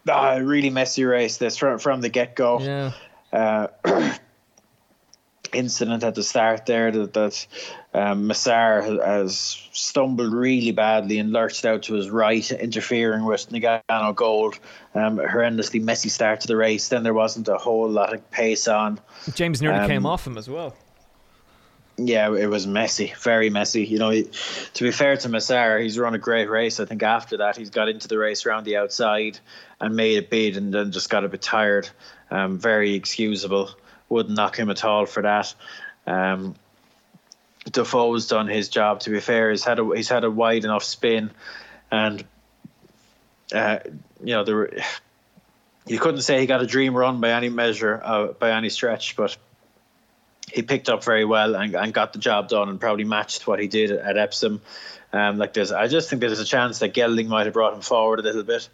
[0.08, 2.60] Ah, really messy race this from from the get go.
[2.60, 2.92] Yeah.
[3.32, 3.66] Uh,
[5.52, 7.46] incident at the start there that, that
[7.96, 14.14] um, Masar has stumbled really badly and lurched out to his right, interfering with Nagano
[14.14, 14.58] Gold.
[14.94, 16.88] Um, horrendously messy start to the race.
[16.88, 19.00] Then there wasn't a whole lot of pace on.
[19.34, 20.76] James nearly um, came off him as well.
[21.96, 23.86] Yeah, it was messy, very messy.
[23.86, 26.78] You know, to be fair to Masar, he's run a great race.
[26.78, 29.38] I think after that, he's got into the race around the outside
[29.80, 31.88] and made a bid and then just got a bit tired.
[32.30, 33.70] Um, very excusable
[34.08, 35.54] wouldn't knock him at all for that.
[36.06, 36.54] Um,
[37.70, 39.00] Defoe's done his job.
[39.00, 41.30] To be fair, he's had a he's had a wide enough spin,
[41.90, 42.24] and
[43.54, 43.78] uh,
[44.22, 44.70] you know there.
[45.88, 49.14] You couldn't say he got a dream run by any measure, uh, by any stretch,
[49.14, 49.36] but
[50.50, 53.60] he picked up very well and, and got the job done and probably matched what
[53.60, 54.60] he did at Epsom.
[55.12, 57.82] Um, like this, I just think there's a chance that Gelding might have brought him
[57.82, 58.68] forward a little bit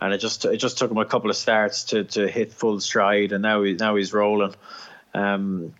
[0.00, 2.80] and it just it just took him a couple of starts to, to hit full
[2.80, 4.54] stride, and now he now he's rolling.
[5.12, 5.74] Um,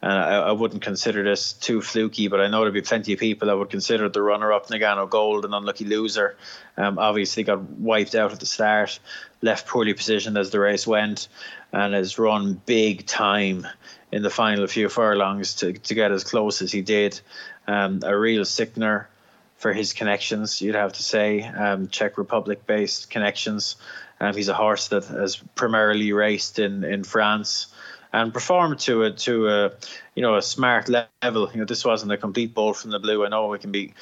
[0.00, 3.18] and I, I, wouldn't consider this too fluky, but I know there'd be plenty of
[3.18, 6.36] people that would consider the runner-up Nagano Gold an unlucky loser.
[6.76, 9.00] Um, obviously got wiped out at the start,
[9.42, 11.28] left poorly positioned as the race went,
[11.72, 13.66] and has run big time
[14.12, 17.20] in the final few furlongs to, to get as close as he did.
[17.66, 19.08] Um, a real sickener
[19.56, 23.74] for his connections, you'd have to say, um, Czech Republic based connections.
[24.20, 27.66] Um, he's a horse that has primarily raced in, in France
[28.12, 29.72] and perform to a to a
[30.14, 31.50] you know a smart level.
[31.52, 33.24] You know this wasn't a complete bolt from the blue.
[33.24, 33.94] I know we can be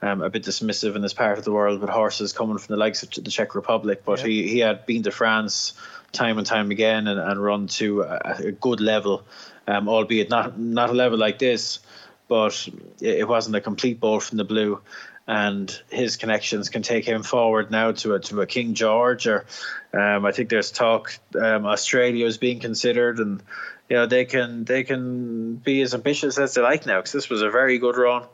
[0.00, 2.78] um, a bit dismissive in this part of the world with horses coming from the
[2.78, 4.26] likes of the Czech Republic, but yeah.
[4.26, 5.74] he, he had been to France
[6.10, 9.24] time and time again and, and run to a, a good level
[9.66, 11.80] um, albeit not not a level like this,
[12.28, 12.68] but
[13.00, 14.80] it wasn't a complete bolt from the blue.
[15.26, 19.46] And his connections can take him forward now to a to a King George, or
[19.92, 23.40] um, I think there's talk um, Australia is being considered, and
[23.88, 27.28] you know they can they can be as ambitious as they like now because this
[27.28, 28.24] was a very good run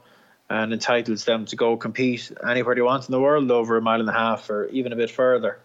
[0.50, 4.00] and entitles them to go compete anywhere they want in the world over a mile
[4.00, 5.58] and a half or even a bit further.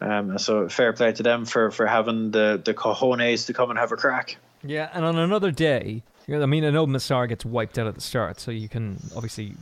[0.00, 3.78] Um, so fair play to them for, for having the, the cojones to come and
[3.78, 4.36] have a crack.
[4.62, 8.00] Yeah, and on another day, I mean, I know Masar gets wiped out at the
[8.00, 9.54] start, so you can obviously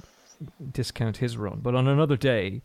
[0.72, 1.61] discount his run.
[1.62, 2.62] But on another day,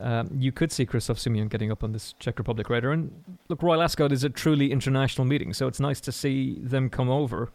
[0.00, 2.92] um, you could see Christophe Soumillon getting up on this Czech Republic rider.
[2.92, 6.88] And look, Royal Ascot is a truly international meeting, so it's nice to see them
[6.90, 7.50] come over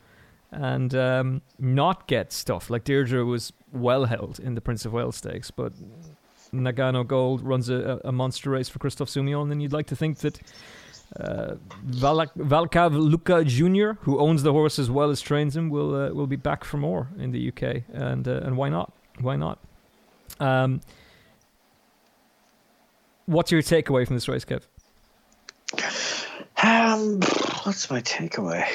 [0.52, 2.70] and um, not get stuff.
[2.70, 5.74] Like Deirdre was well held in the Prince of Wales Stakes, but
[6.54, 10.20] Nagano Gold runs a, a monster race for Christophe Soumillon, and you'd like to think
[10.20, 10.40] that
[11.20, 11.56] uh,
[11.88, 16.28] Václav Luka Jr., who owns the horse as well as trains him, will uh, will
[16.28, 18.94] be back for more in the UK, and uh, and why not?
[19.20, 19.60] Why not?
[20.40, 20.82] Um,
[23.26, 24.64] what's your takeaway from this race, Kev?
[26.62, 27.22] Um,
[27.64, 28.66] what's my takeaway?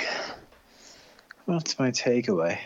[1.47, 2.59] What's my takeaway?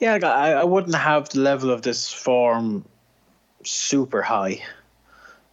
[0.00, 2.84] Yeah, I, I wouldn't have the level of this form
[3.64, 4.62] super high.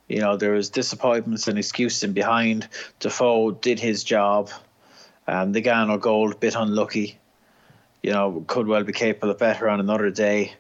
[0.07, 2.67] You know, there was disappointments and excuses in behind.
[2.99, 4.49] Defoe did his job.
[5.27, 7.17] Um, Nagano Gold, bit unlucky.
[8.01, 10.53] You know, could well be capable of better on another day.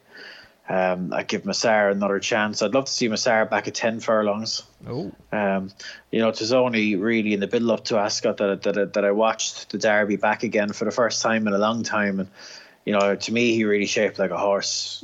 [0.69, 2.61] Um, I'd give Masar another chance.
[2.61, 4.63] I'd love to see Masar back at 10 furlongs.
[4.87, 5.11] Oh.
[5.31, 5.71] Um,
[6.09, 9.05] you know, it was only really in the build up to Ascot that, that, that
[9.05, 12.21] I watched the Derby back again for the first time in a long time.
[12.21, 12.29] And,
[12.85, 15.03] you know, to me, he really shaped like a horse.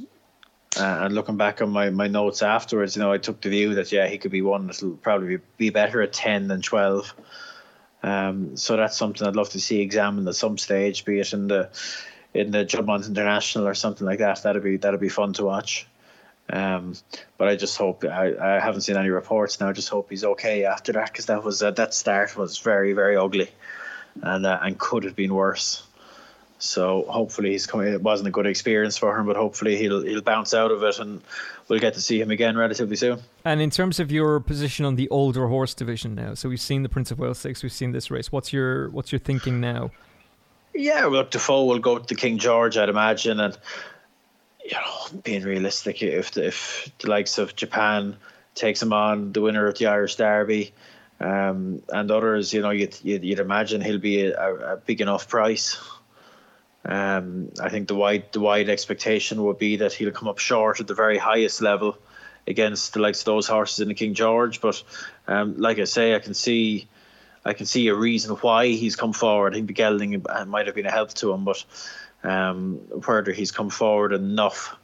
[0.77, 3.75] Uh, and looking back on my, my notes afterwards, you know, I took the view
[3.75, 7.13] that, yeah, he could be one that'll probably be, be better at 10 than 12.
[8.01, 11.47] Um, so that's something I'd love to see examined at some stage, be it in
[11.47, 11.69] the
[12.33, 14.43] in the Juddmonte International or something like that.
[14.43, 15.87] That'd be that'd be fun to watch.
[16.51, 16.95] Um,
[17.37, 19.69] but I just hope I, I haven't seen any reports now.
[19.69, 22.93] I just hope he's okay after that because that was uh, that start was very
[22.93, 23.49] very ugly,
[24.21, 25.83] and uh, and could have been worse.
[26.61, 27.87] So hopefully he's coming.
[27.93, 30.99] It wasn't a good experience for him, but hopefully he'll he'll bounce out of it,
[30.99, 31.21] and
[31.67, 33.19] we'll get to see him again relatively soon.
[33.45, 36.83] And in terms of your position on the older horse division now, so we've seen
[36.83, 38.31] the Prince of Wales Stakes, we've seen this race.
[38.31, 39.91] What's your what's your thinking now?
[40.73, 43.57] Yeah, well, Defoe will go to King George, I'd imagine, and
[44.63, 48.17] you know, being realistic, if the, if the likes of Japan
[48.55, 50.73] takes him on, the winner of the Irish Derby,
[51.19, 55.27] um, and others, you know, you'd, you'd, you'd imagine he'll be a, a big enough
[55.27, 55.77] price.
[56.85, 60.79] Um, I think the wide the wide expectation would be that he'll come up short
[60.79, 61.97] at the very highest level
[62.47, 64.61] against the likes of those horses in the King George.
[64.61, 64.81] But
[65.27, 66.87] um, like I say, I can see
[67.45, 69.53] I can see a reason why he's come forward.
[69.53, 71.63] I think the gelding might have been a help to him, but
[72.23, 72.75] um,
[73.05, 74.75] whether he's come forward enough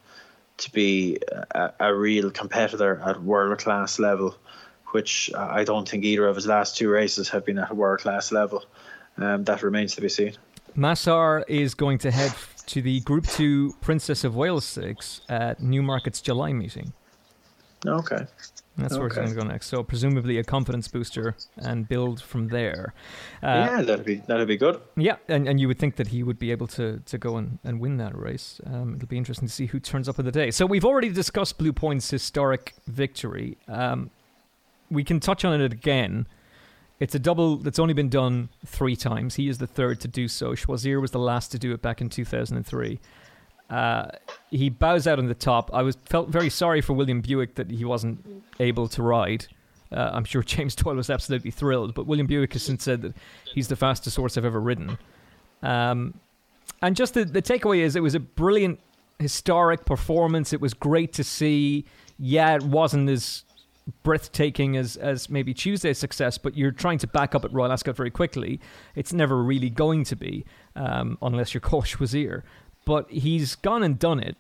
[0.58, 1.18] to be
[1.52, 4.36] a, a real competitor at world class level,
[4.92, 8.00] which I don't think either of his last two races have been at a world
[8.00, 8.64] class level.
[9.18, 10.34] Um, that remains to be seen.
[10.78, 12.34] Masar is going to head
[12.68, 16.94] to the Group 2 Princess of Wales 6 at Newmarket's July meeting.
[17.86, 18.26] Okay.
[18.78, 19.00] That's okay.
[19.00, 19.68] where it's going to go next.
[19.68, 22.94] So presumably a confidence booster and build from there.
[23.42, 24.82] Uh, yeah, that'd be that'd be good.
[24.98, 27.60] Yeah, and, and you would think that he would be able to to go and,
[27.64, 28.60] and win that race.
[28.66, 30.52] Um, it'll be interesting to see who turns up in the day.
[30.52, 33.58] So we've already discussed Blue Point's historic victory.
[33.68, 34.12] Um,
[34.90, 36.28] we can touch on it again.
[37.00, 39.36] It's a double that's only been done three times.
[39.36, 40.52] He is the third to do so.
[40.52, 43.00] Choisir was the last to do it back in 2003.
[43.70, 44.08] Uh,
[44.52, 45.72] he bows out on the top.
[45.74, 49.48] I was felt very sorry for William Buick that he wasn't able to ride.
[49.92, 53.14] Uh, I'm sure James Doyle was absolutely thrilled, but William Buick has since said that
[53.46, 54.98] he's the fastest horse I've ever ridden.
[55.64, 56.14] Um,
[56.82, 58.80] and just the, the takeaway is it was a brilliant
[59.20, 60.54] historic performance.
[60.54, 61.86] It was great to see.
[62.20, 63.44] Yeah, it wasn't as
[64.04, 67.96] breathtaking as as maybe Tuesday's success, but you're trying to back up at Royal Ascot
[67.96, 68.60] very quickly.
[68.96, 70.46] It's never really going to be
[70.76, 72.44] um, unless you're Coach Choisir
[72.86, 74.38] but he's gone and done it.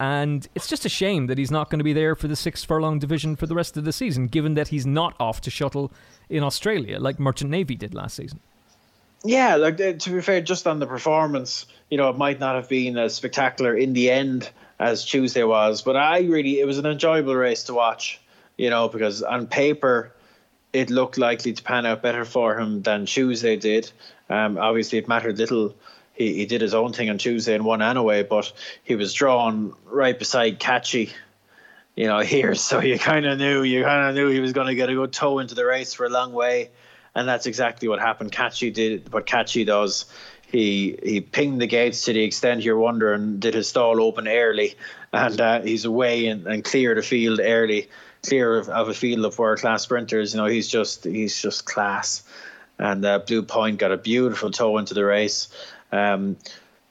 [0.00, 2.62] And it's just a shame that he's not going to be there for the six
[2.62, 5.92] furlong division for the rest of the season, given that he's not off to shuttle
[6.28, 8.40] in Australia like Merchant Navy did last season.
[9.24, 12.54] Yeah, like uh, to be fair, just on the performance, you know, it might not
[12.54, 16.78] have been as spectacular in the end as Tuesday was, but I really, it was
[16.78, 18.20] an enjoyable race to watch,
[18.56, 20.12] you know, because on paper,
[20.72, 23.90] it looked likely to pan out better for him than Tuesday did.
[24.30, 25.74] Um, obviously, it mattered little
[26.18, 28.52] he, he did his own thing on Tuesday and won anyway, but
[28.82, 31.12] he was drawn right beside Kachy,
[31.94, 32.54] you know, here.
[32.56, 34.94] So you kind of knew, you kind of knew he was going to get a
[34.94, 36.70] good toe into the race for a long way.
[37.14, 38.32] And that's exactly what happened.
[38.32, 40.06] Kachy did what Kachy does.
[40.50, 44.74] he he pinged the gates to the extent you're wondering did his stall open early,
[45.12, 47.88] and uh, he's away and, and clear the field early,
[48.22, 50.34] clear of, of a field of world class sprinters.
[50.34, 52.22] You know he's just he's just class,
[52.78, 55.48] and uh, Blue Point got a beautiful toe into the race.
[55.92, 56.36] Um,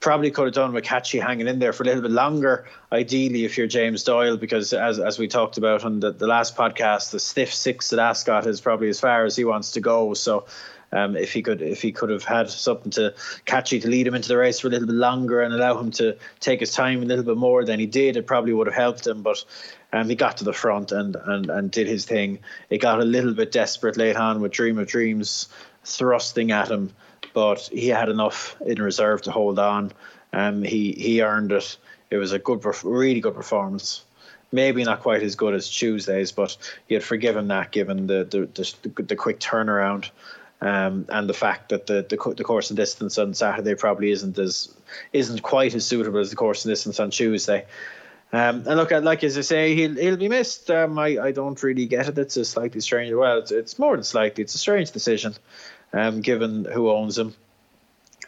[0.00, 3.44] probably could have done with Kachy hanging in there for a little bit longer, ideally,
[3.44, 7.10] if you're James Doyle, because as as we talked about on the, the last podcast,
[7.10, 10.14] the stiff six at Ascot is probably as far as he wants to go.
[10.14, 10.46] So
[10.92, 14.14] um, if he could, if he could have had something to Kachy to lead him
[14.14, 17.02] into the race for a little bit longer and allow him to take his time
[17.02, 19.22] a little bit more than he did, it probably would have helped him.
[19.22, 19.44] But
[19.92, 22.38] um, he got to the front and, and, and did his thing.
[22.70, 25.48] It got a little bit desperate late on with Dream of Dreams
[25.84, 26.92] thrusting at him,
[27.38, 29.92] but he had enough in reserve to hold on.
[30.32, 31.76] Um, he he earned it.
[32.10, 34.02] It was a good, really good performance
[34.50, 36.56] maybe not quite as good as Tuesdays, but
[36.88, 40.10] you'd forgive him that given the the, the, the quick turnaround
[40.60, 44.36] um, and the fact that the, the the course and distance on Saturday probably isn't
[44.38, 44.74] as
[45.12, 47.66] isn't quite as suitable as the course and distance on Tuesday.
[48.30, 50.70] Um, and look, like as I say, he'll he'll be missed.
[50.70, 52.18] Um, I, I don't really get it.
[52.18, 53.12] It's a slightly strange.
[53.12, 54.44] Well, it's, it's more than slightly.
[54.44, 55.34] It's a strange decision,
[55.92, 57.34] um, given who owns him.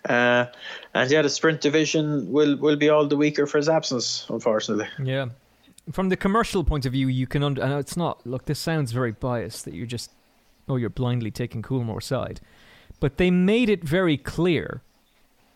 [0.08, 0.46] Uh,
[0.94, 4.88] and yeah, the sprint division will will be all the weaker for his absence, unfortunately.
[5.02, 5.26] Yeah,
[5.92, 7.42] from the commercial point of view, you can.
[7.42, 8.26] Under, and it's not.
[8.26, 10.10] Look, this sounds very biased that you're just
[10.70, 12.40] oh, you're blindly taking Coolmore side.
[13.00, 14.82] But they made it very clear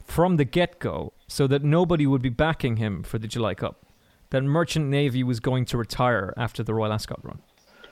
[0.04, 3.84] from the get go so that nobody would be backing him for the July Cup
[4.30, 7.40] that Merchant Navy was going to retire after the Royal Ascot run.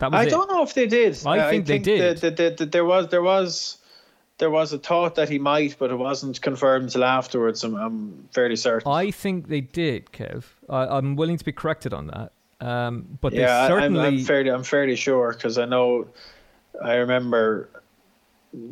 [0.01, 0.31] That was I it.
[0.31, 1.19] don't know if they did.
[1.25, 2.19] I, uh, think, I think, they did.
[2.19, 3.79] The, the, the, there was there was
[4.39, 7.63] there was a thought that he might, but it wasn't confirmed until afterwards.
[7.65, 8.91] I'm, I'm fairly certain.
[8.91, 10.45] I think they did, Kev.
[10.69, 12.33] I, am willing to be corrected on that.
[12.61, 14.01] Um, but yeah, certainly...
[14.01, 16.07] I'm, I'm fairly I'm fairly sure because I know
[16.83, 17.69] I remember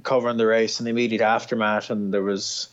[0.03, 2.69] covering the race in the immediate aftermath, and there was,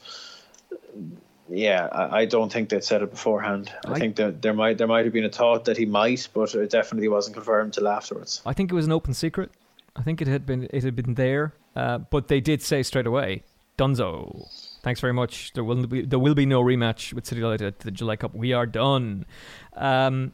[1.50, 3.72] yeah, I, I don't think they'd said it beforehand.
[3.86, 6.28] I, I, think that there might there might have been a thought that he might,
[6.34, 8.42] but it definitely wasn't confirmed till afterwards.
[8.46, 9.52] I think it was an open secret.
[9.96, 13.06] I think it had been it had been there, uh, but they did say straight
[13.06, 13.44] away,
[13.78, 14.48] "Dunzo."
[14.82, 15.54] Thanks very much.
[15.54, 18.34] There will be there will be no rematch with City Light at the July Cup.
[18.34, 19.26] We are done.
[19.76, 20.32] Um,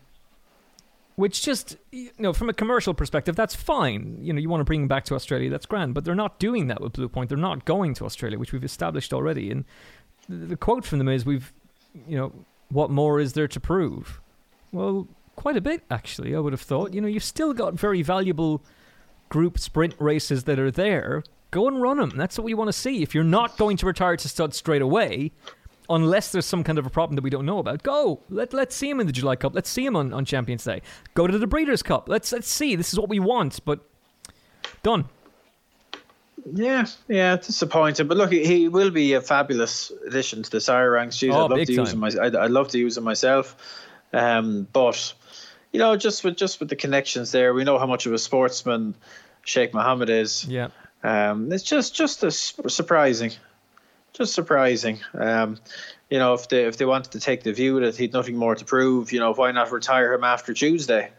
[1.15, 4.65] which just you know from a commercial perspective that's fine you know you want to
[4.65, 7.29] bring them back to australia that's grand but they're not doing that with blue point
[7.29, 9.63] they're not going to australia which we've established already and
[10.27, 11.53] the quote from them is we've
[12.07, 12.33] you know
[12.69, 14.21] what more is there to prove
[14.71, 18.01] well quite a bit actually i would have thought you know you've still got very
[18.01, 18.63] valuable
[19.33, 22.73] group sprint races that are there go and run them that's what we want to
[22.73, 25.31] see if you're not going to retire to stud straight away
[25.89, 27.83] unless there's some kind of a problem that we don't know about.
[27.83, 28.21] Go.
[28.29, 29.53] Let let's see him in the July Cup.
[29.53, 30.81] Let's see him on, on Champions Day.
[31.13, 32.07] Go to the Breeders' Cup.
[32.07, 32.75] Let's let's see.
[32.75, 33.59] This is what we want.
[33.65, 33.79] But
[34.81, 35.05] done.
[36.51, 38.07] Yeah, yeah, disappointing.
[38.07, 41.17] But look, he will be a fabulous addition to the sire ranks.
[41.17, 42.03] Jeez, oh, I'd love to use him.
[42.03, 43.55] I'd, I'd, love to use him myself.
[44.11, 45.13] Um, but
[45.73, 48.17] you know, just with just with the connections there, we know how much of a
[48.17, 48.95] sportsman
[49.43, 50.45] Sheikh Mohammed is.
[50.45, 50.69] Yeah.
[51.03, 53.33] Um, it's just just a surprising
[54.13, 54.99] just surprising.
[55.13, 55.59] Um,
[56.09, 58.55] you know, if they if they wanted to take the view that he'd nothing more
[58.55, 61.11] to prove, you know, why not retire him after Tuesday?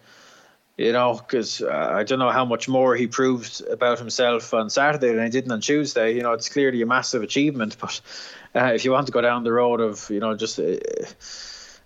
[0.76, 4.70] You know, because uh, I don't know how much more he proved about himself on
[4.70, 6.14] Saturday than he did on Tuesday.
[6.14, 7.76] You know, it's clearly a massive achievement.
[7.80, 8.00] But
[8.54, 10.76] uh, if you want to go down the road of, you know, just uh,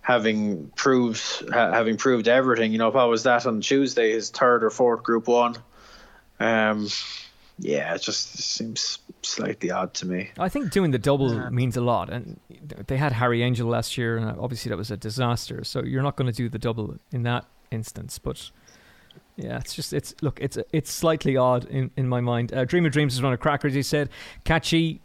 [0.01, 1.21] having proved
[1.51, 4.11] ha- having proved everything, you know, what was that on Tuesday?
[4.11, 5.55] His third or fourth Group One.
[6.39, 6.87] Um,
[7.59, 10.29] yeah, it just seems slightly odd to me.
[10.39, 11.49] I think doing the double yeah.
[11.49, 12.39] means a lot, and
[12.87, 15.63] they had Harry Angel last year, and obviously that was a disaster.
[15.63, 18.51] So you're not going to do the double in that instance, but.
[19.35, 22.53] Yeah, it's just it's look it's it's slightly odd in, in my mind.
[22.53, 24.09] Uh, Dream of Dreams has run a cracker, as he said.
[24.43, 24.99] Kachy,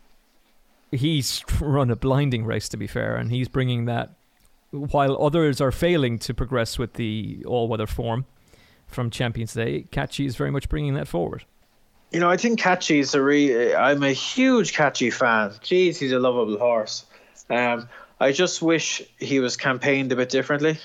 [0.90, 4.11] he's run a blinding race to be fair, and he's bringing that
[4.75, 8.27] while others are failing to progress with the all weather form
[8.87, 9.87] from Champions Day.
[9.91, 11.45] Kachy is very much bringing that forward
[12.14, 13.75] you know, I think Kachy's a re.
[13.75, 15.51] I'm a huge Kachy fan.
[15.51, 17.05] Jeez, he's a lovable horse.
[17.51, 17.89] Um,
[18.20, 20.79] I just wish he was campaigned a bit differently.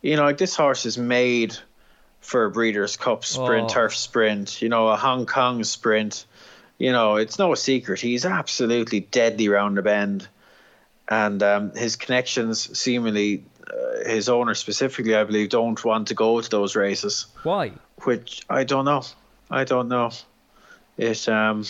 [0.00, 1.56] You know, like this horse is made
[2.20, 3.74] for a Breeders' Cup sprint, oh.
[3.74, 4.62] turf sprint.
[4.62, 6.24] You know, a Hong Kong sprint.
[6.78, 10.28] You know, it's no secret he's absolutely deadly round the bend,
[11.08, 13.44] and um, his connections seemingly.
[13.66, 17.26] Uh, his owner specifically, I believe, don't want to go to those races.
[17.44, 17.72] Why?
[18.02, 19.02] Which I don't know.
[19.50, 20.10] I don't know.
[20.98, 21.64] It um,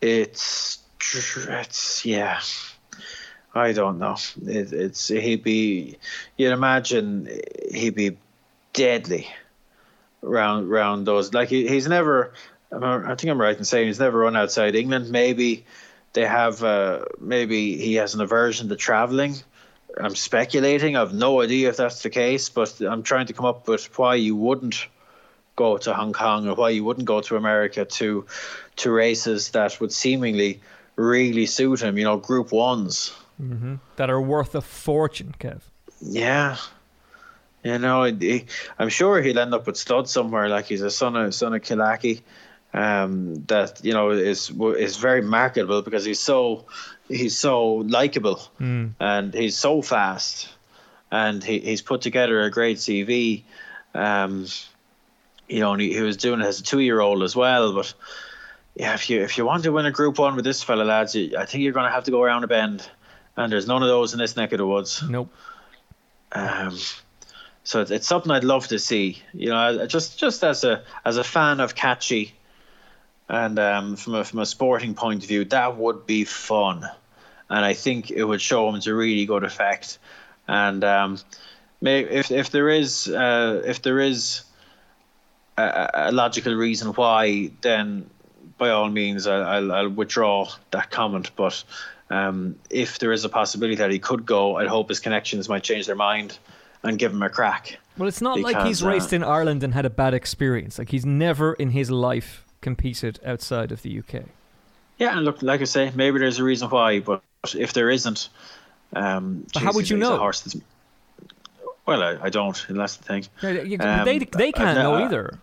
[0.00, 0.78] it's
[1.18, 2.40] it's yeah.
[3.54, 4.16] I don't know.
[4.42, 5.96] It, it's he'd be.
[6.36, 7.28] You'd imagine
[7.72, 8.18] he'd be
[8.72, 9.28] deadly
[10.20, 11.32] round round those.
[11.32, 12.32] Like he, he's never.
[12.70, 15.10] I think I'm right in saying he's never run outside England.
[15.10, 15.64] Maybe
[16.16, 19.36] they have uh, maybe he has an aversion to traveling.
[20.00, 20.96] I'm speculating.
[20.96, 24.14] I've no idea if that's the case, but I'm trying to come up with why
[24.14, 24.86] you wouldn't
[25.56, 28.24] go to Hong Kong or why you wouldn't go to America to
[28.76, 30.60] to races that would seemingly
[30.96, 31.98] really suit him.
[31.98, 33.74] You know, Group Ones mm-hmm.
[33.96, 35.60] that are worth a fortune, Kev.
[36.00, 36.56] Yeah,
[37.62, 38.46] you know, he,
[38.78, 40.48] I'm sure he'll end up with stud somewhere.
[40.48, 42.22] Like he's a son of son of Kyllachy,
[42.76, 46.66] um, that you know is is very marketable because he's so
[47.08, 48.92] he's so likable mm.
[49.00, 50.50] and he's so fast,
[51.10, 53.42] and he, he's put together a great CV.
[53.94, 54.46] Um,
[55.48, 57.94] you know, he, he was doing it as a two year old as well, but
[58.74, 61.14] yeah, if you if you want to win a Group One with this fella, lads,
[61.14, 62.86] you, I think you're going to have to go around a bend,
[63.38, 65.02] and there's none of those in this neck of the woods.
[65.08, 65.32] Nope.
[66.32, 66.76] Um,
[67.64, 69.22] so it's, it's something I'd love to see.
[69.32, 72.32] You know, just just as a as a fan of Kachy,
[73.28, 76.88] and um, from a from a sporting point of view, that would be fun,
[77.48, 79.98] and I think it would show him to really good effect.
[80.48, 81.18] And um,
[81.80, 84.42] may, if if there is uh, if there is
[85.56, 88.08] a, a, logical reason why, then
[88.58, 91.30] by all means I'll, I'll, I'll withdraw that comment.
[91.34, 91.64] But
[92.10, 95.64] um, if there is a possibility that he could go, I'd hope his connections might
[95.64, 96.38] change their mind
[96.82, 97.78] and give him a crack.
[97.98, 100.78] Well, it's not because, like he's raced uh, in Ireland and had a bad experience.
[100.78, 104.24] Like he's never in his life competed outside of the UK.
[104.98, 107.22] Yeah, and look, like I say, maybe there's a reason why, but
[107.54, 108.28] if there isn't,
[108.94, 110.32] um, how would you know?
[111.86, 112.66] well, I, I, don't.
[112.68, 113.26] That's the thing.
[113.80, 115.38] Um, they they can't uh, know either.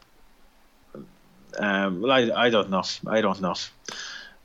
[1.58, 2.84] Um, well, I, I don't know.
[3.08, 3.56] I don't know.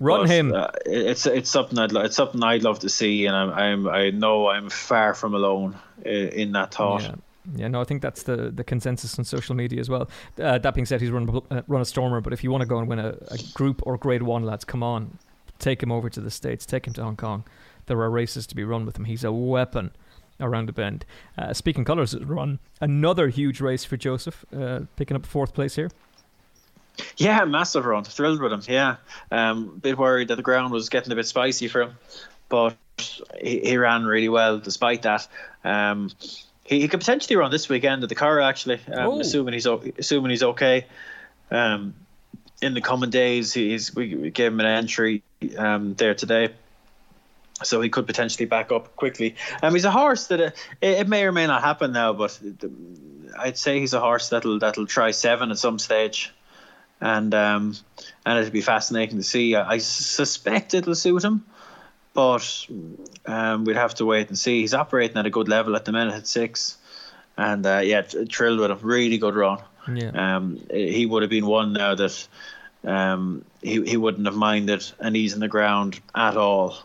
[0.00, 0.52] Run but, him.
[0.54, 4.10] Uh, it's it's something I'd it's something I'd love to see, and I'm, I'm I
[4.10, 7.02] know I'm far from alone in, in that thought.
[7.02, 7.14] Yeah.
[7.54, 10.08] Yeah, no, I think that's the, the consensus on social media as well.
[10.40, 12.66] Uh, that being said, he's run uh, run a stormer, but if you want to
[12.66, 15.18] go and win a, a, group or grade one, lads, come on,
[15.58, 17.44] take him over to the states, take him to Hong Kong.
[17.86, 19.06] There are races to be run with him.
[19.06, 19.92] He's a weapon
[20.40, 21.04] around the bend.
[21.36, 25.74] Uh, Speak In Colours, run another huge race for Joseph, uh, picking up fourth place
[25.74, 25.90] here.
[27.16, 28.04] Yeah, massive run.
[28.04, 28.62] Thrilled with him.
[28.66, 28.96] Yeah,
[29.30, 31.92] um, bit worried that the ground was getting a bit spicy for him,
[32.48, 32.76] but
[33.40, 35.28] he, he ran really well despite that.
[35.64, 36.10] Um,
[36.68, 39.20] he, he could potentially run this weekend at the Curragh actually, um, oh.
[39.20, 40.86] assuming he's assuming he's okay.
[41.50, 41.94] Um,
[42.60, 45.22] in the coming days, he's we, we gave him an entry
[45.56, 46.50] um, there today
[47.62, 49.34] so he could potentially back up quickly.
[49.62, 50.50] Um, he's a horse that uh,
[50.80, 52.38] it, it, may or may not happen now, but
[53.38, 56.32] I'd say he's a horse that'll that'll try seven at some stage
[57.00, 57.76] and um,
[58.26, 59.54] and it'll be fascinating to see.
[59.54, 61.44] I, I suspect it'll suit him,
[62.18, 62.66] but
[63.26, 64.62] um, we'd have to wait and see.
[64.62, 66.76] He's operating at a good level at the minute at six,
[67.36, 68.78] and uh, yeah, thrilled with him.
[68.82, 69.60] Really good run.
[69.94, 70.10] Yeah.
[70.10, 72.26] Um, he would have been one now that
[72.82, 76.78] um, he he wouldn't have minded an ease in the ground at all.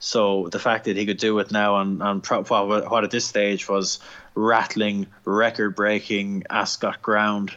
[0.00, 3.66] So the fact that he could do it now on on what at this stage
[3.66, 4.00] was
[4.34, 7.56] rattling, record-breaking Ascot ground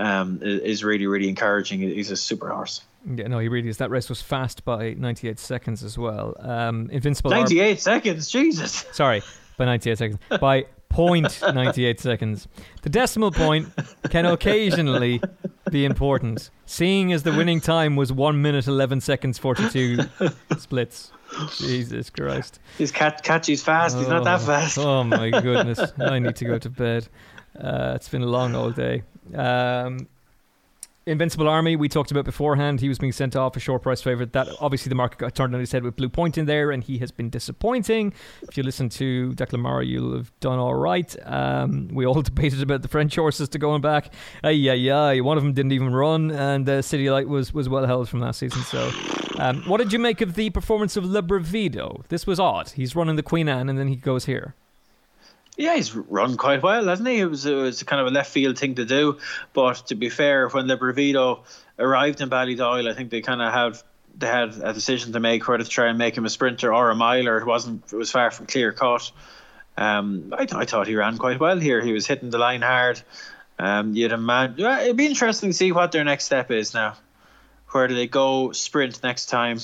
[0.00, 1.82] um, is really, really encouraging.
[1.82, 2.80] He's a super horse.
[3.06, 3.78] Yeah, no, he really is.
[3.78, 6.34] That race was fast by 98 seconds as well.
[6.38, 7.30] Um, Invincible.
[7.30, 8.86] 98 Ar- seconds, Jesus.
[8.92, 9.22] Sorry,
[9.56, 10.18] by 98 seconds.
[10.40, 12.46] By 98 seconds.
[12.82, 13.68] The decimal point
[14.10, 15.20] can occasionally
[15.70, 19.98] be important, seeing as the winning time was 1 minute 11 seconds 42
[20.58, 21.10] splits.
[21.56, 22.60] Jesus Christ.
[22.78, 23.96] He's cat Kachy's fast.
[23.96, 24.78] Oh, He's not that oh, fast.
[24.78, 25.80] oh my goodness.
[25.98, 27.08] I need to go to bed.
[27.58, 29.02] Uh, it's been a long old day.
[29.34, 30.06] Um,
[31.06, 32.80] Invincible Army, we talked about beforehand.
[32.80, 34.32] He was being sent off a short price favorite.
[34.32, 36.82] That obviously the market got turned on his head with Blue Point in there, and
[36.82, 38.14] he has been disappointing.
[38.42, 41.14] If you listen to Declan Mara, you'll have done all right.
[41.26, 44.14] Um, we all debated about the French horses to going back.
[44.42, 45.20] Yeah, yeah.
[45.20, 48.20] One of them didn't even run, and uh, City Light was was well held from
[48.20, 48.62] last season.
[48.62, 48.90] So,
[49.38, 52.06] um, what did you make of the performance of Le Brivido?
[52.08, 52.70] This was odd.
[52.70, 54.54] He's running the Queen Anne, and then he goes here.
[55.56, 57.20] Yeah, he's run quite well, hasn't he?
[57.20, 59.18] It was, it was kind of a left field thing to do.
[59.52, 61.44] But to be fair, when the Le Brivido
[61.78, 63.78] arrived in Ballydoyle, I think they kind of had
[64.16, 66.90] they had a decision to make whether to try and make him a sprinter or
[66.90, 67.38] a miler.
[67.38, 67.84] It wasn't.
[67.92, 69.10] It was far from clear cut.
[69.76, 71.80] Um, I, I thought he ran quite well here.
[71.80, 73.00] He was hitting the line hard.
[73.58, 76.96] Um, you'd imagine it'd be interesting to see what their next step is now.
[77.70, 79.58] Where do they go sprint next time?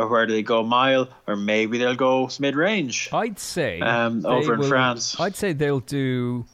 [0.00, 3.10] Or where do they go mile, or maybe they'll go mid range.
[3.12, 5.20] I'd say um, over in will, France.
[5.20, 6.46] I'd say they'll do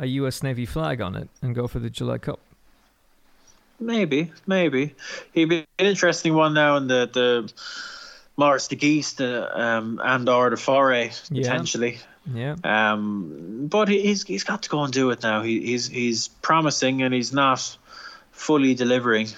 [0.00, 0.42] a U.S.
[0.42, 2.40] Navy flag on it and go for the July Cup.
[3.78, 4.94] Maybe, maybe
[5.32, 7.52] he'd be an interesting one now in the the
[8.36, 11.98] Maurice de Gheest uh, um, and or the Forêt potentially.
[12.34, 12.56] Yeah.
[12.64, 15.42] Um, but he's he's got to go and do it now.
[15.42, 17.76] He, he's he's promising and he's not
[18.32, 19.28] fully delivering.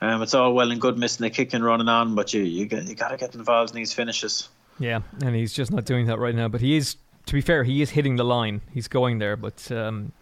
[0.00, 2.66] Um, it's all well and good missing the kick and running on, but you you
[2.66, 4.48] you got to get involved in these finishes.
[4.78, 6.48] Yeah, and he's just not doing that right now.
[6.48, 8.60] But he is, to be fair, he is hitting the line.
[8.72, 10.12] He's going there, but um,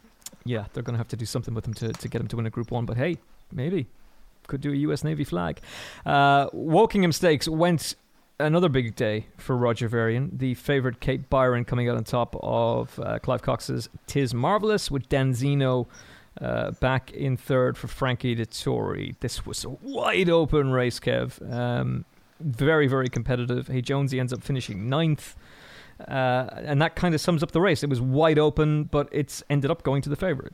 [0.45, 2.37] yeah, they're going to have to do something with him to, to get him to
[2.37, 2.87] win a Group One.
[2.87, 3.19] But hey,
[3.51, 3.87] maybe
[4.47, 5.05] could do a U.S.
[5.05, 5.61] Navy flag.
[6.05, 7.95] Uh, Wokingham Stakes went
[8.39, 10.31] another big day for Roger Varian.
[10.37, 15.09] The favourite Cape Byron coming out on top of uh, Clive Cox's Tis Marvellous with
[15.09, 15.87] Danzino
[16.41, 19.15] uh, back in third for Frankie Dettori.
[19.21, 21.41] This was a wide open race, Kev.
[21.53, 22.05] Um,
[22.41, 23.69] very, very competitive.
[23.69, 25.37] Hey, Jonesy ends up finishing ninth.
[26.09, 27.85] Uh, and that kind of sums up the race.
[27.85, 30.53] It was wide open, but it's ended up going to the favourite.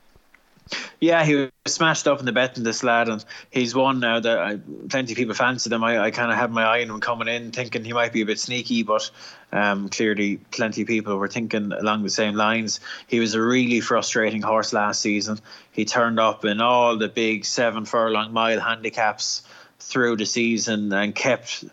[1.00, 4.38] Yeah, he was smashed up in the betting this lad, and he's one now that
[4.38, 4.58] I,
[4.88, 5.82] plenty of people fancied him.
[5.82, 8.20] I, I kind of had my eye on him coming in, thinking he might be
[8.20, 9.10] a bit sneaky, but
[9.52, 12.80] um, clearly plenty of people were thinking along the same lines.
[13.06, 15.40] He was a really frustrating horse last season.
[15.72, 19.42] He turned up in all the big seven furlong mile handicaps
[19.78, 21.64] through the season and kept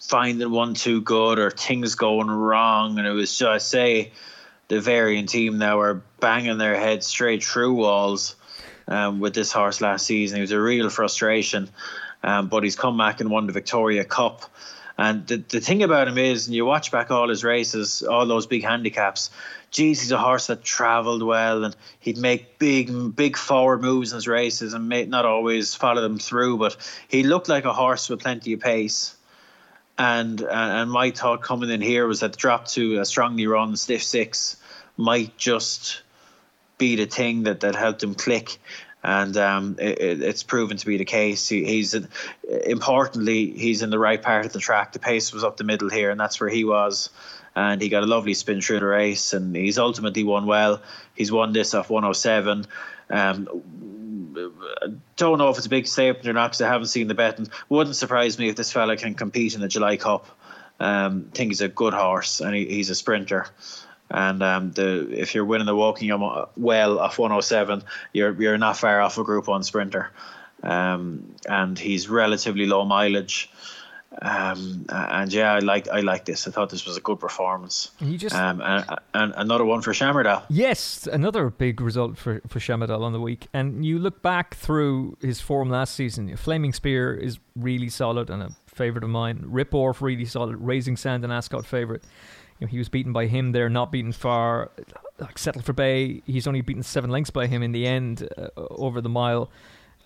[0.00, 4.12] finding one too good or things going wrong, and it was just I say
[4.68, 8.36] the Varian team now are banging their heads straight through walls
[8.88, 10.38] um, with this horse last season.
[10.38, 11.68] It was a real frustration,
[12.22, 14.42] um, but he's come back and won the Victoria Cup.
[14.98, 18.26] And the, the thing about him is, and you watch back all his races, all
[18.26, 19.30] those big handicaps,
[19.70, 24.16] geez, he's a horse that travelled well and he'd make big, big forward moves in
[24.16, 26.76] his races and may not always follow them through, but
[27.08, 29.15] he looked like a horse with plenty of pace.
[29.98, 33.76] And and my thought coming in here was that the drop to a strongly run
[33.76, 34.56] stiff six
[34.96, 36.02] might just
[36.78, 38.58] be the thing that, that helped him click.
[39.02, 41.48] And um, it, it's proven to be the case.
[41.48, 41.94] He, he's
[42.66, 44.92] importantly he's in the right part of the track.
[44.92, 47.10] The pace was up the middle here, and that's where he was.
[47.54, 50.82] And he got a lovely spin through the race, and he's ultimately won well.
[51.14, 52.66] He's won this off 107.
[53.08, 53.48] Um,
[55.16, 57.48] don't know if it's a big statement or not because I haven't seen the betting.
[57.68, 60.26] Wouldn't surprise me if this fella can compete in the July Cup.
[60.78, 63.46] Um, think he's a good horse and he, he's a sprinter.
[64.10, 66.10] And um, the if you're winning the walking
[66.56, 67.82] well off 107,
[68.12, 70.10] you're you're not far off a Group One sprinter.
[70.62, 73.50] Um, and he's relatively low mileage.
[74.22, 76.48] Um, and yeah, I like I like this.
[76.48, 77.90] I thought this was a good performance.
[78.00, 78.84] You just um, and,
[79.14, 80.44] and another one for Shamardal.
[80.48, 83.48] Yes, another big result for for Shamardal on the week.
[83.52, 86.34] And you look back through his form last season.
[86.36, 89.44] Flaming Spear is really solid and a favorite of mine.
[89.46, 90.56] Ripp Orf really solid.
[90.56, 92.02] Raising Sand and Ascot favorite.
[92.58, 94.70] You know, he was beaten by him there, not beaten far.
[95.18, 98.48] Like Settle for Bay, he's only beaten seven lengths by him in the end uh,
[98.56, 99.50] over the mile.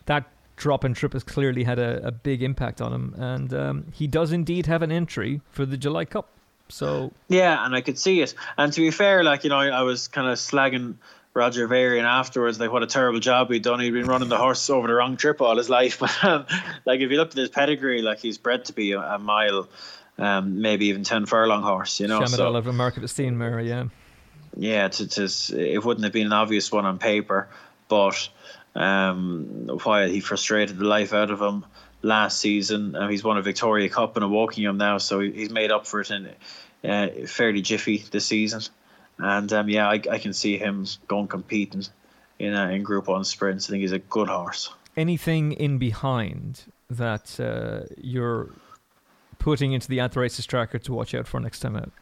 [0.06, 0.24] That
[0.60, 4.06] drop and trip has clearly had a, a big impact on him, and um, he
[4.06, 6.28] does indeed have an entry for the July Cup.
[6.68, 8.34] So yeah, and I could see it.
[8.56, 10.94] And to be fair, like you know, I, was kind of slagging
[11.34, 13.80] Roger Varian afterwards, like what a terrible job he'd done.
[13.80, 15.98] He'd been running the horse over the wrong trip all his life.
[16.00, 16.46] But um,
[16.84, 19.68] like if you looked at his pedigree, like he's bred to be a, a mile
[20.18, 22.24] um, maybe even 10 furlong horse, you know.
[22.26, 23.84] so, of a Mark of Esteem yeah.
[24.56, 27.48] Yeah, it's, it's, it wouldn't have been an obvious one on paper,
[27.88, 28.28] but
[28.74, 31.64] um, while he frustrated the life out of him
[32.02, 35.70] last season, uh, he's won a Victoria Cup and a Wokingham now, so he's made
[35.70, 36.30] up for it in
[36.88, 38.62] uh, fairly jiffy this season.
[39.18, 41.84] And um, yeah, I, I can see him going competing
[42.38, 43.68] in uh, in Group One sprints.
[43.68, 44.72] I think he's a good horse.
[44.96, 48.50] Anything in behind that uh, you're
[49.38, 51.92] putting into the At The Races tracker to watch out for next time out?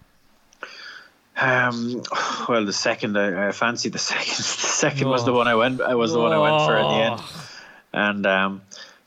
[1.41, 2.03] Um,
[2.49, 4.36] well, the second I, I fancied the second.
[4.36, 5.11] The second oh.
[5.11, 5.80] was the one I went.
[5.80, 6.22] I was the oh.
[6.22, 7.59] one I went for in the end, oh.
[7.93, 8.62] and um,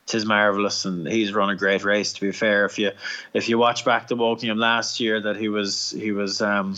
[0.05, 2.13] Tis Marvellous, and he's run a great race.
[2.13, 2.91] To be fair, if you
[3.33, 6.75] if you watch back to Wokingham last year, that he was he was um,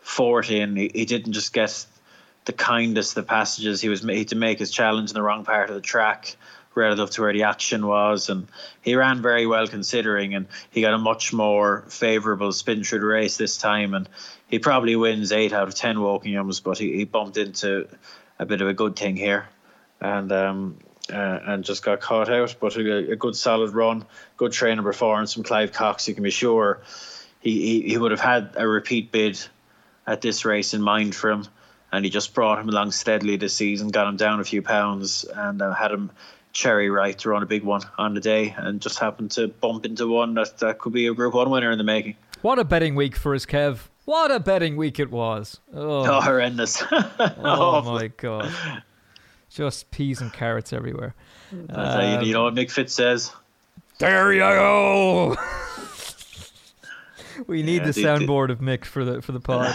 [0.00, 1.86] forty, and he, he didn't just get
[2.44, 3.80] the kindest of the passages.
[3.80, 6.36] He was made to make his challenge in the wrong part of the track
[6.74, 8.28] relative to where the action was.
[8.28, 8.48] And
[8.80, 13.06] he ran very well considering, and he got a much more favourable spin through the
[13.06, 13.94] race this time.
[13.94, 14.08] And
[14.52, 17.88] he probably wins eight out of ten walking Wokinghams, but he, he bumped into
[18.38, 19.48] a bit of a good thing here.
[19.98, 20.76] And um,
[21.10, 22.56] uh, and just got caught out.
[22.60, 24.04] But a, a, good solid run,
[24.36, 26.06] good training performance from Clive Cox.
[26.06, 26.82] You can be sure
[27.40, 29.42] he, he, he would have had a repeat bid
[30.06, 31.46] at this race in mind for him.
[31.90, 35.24] And he just brought him along steadily this season, got him down a few pounds,
[35.24, 36.10] and uh, had him
[36.52, 39.86] cherry right to run a big one on the day and just happened to bump
[39.86, 42.16] into one that, that could be a Group 1 winner in the making.
[42.42, 43.88] What a betting week for us, Kev.
[44.04, 45.60] What a betting week it was.
[45.72, 46.82] Oh, oh horrendous.
[46.92, 48.52] oh, my God.
[49.48, 51.14] Just peas and carrots everywhere.
[51.68, 53.32] Um, you know what Mick Fitz says?
[53.98, 55.36] There you go.
[57.46, 59.74] we need yeah, the soundboard of Mick for the for the pod.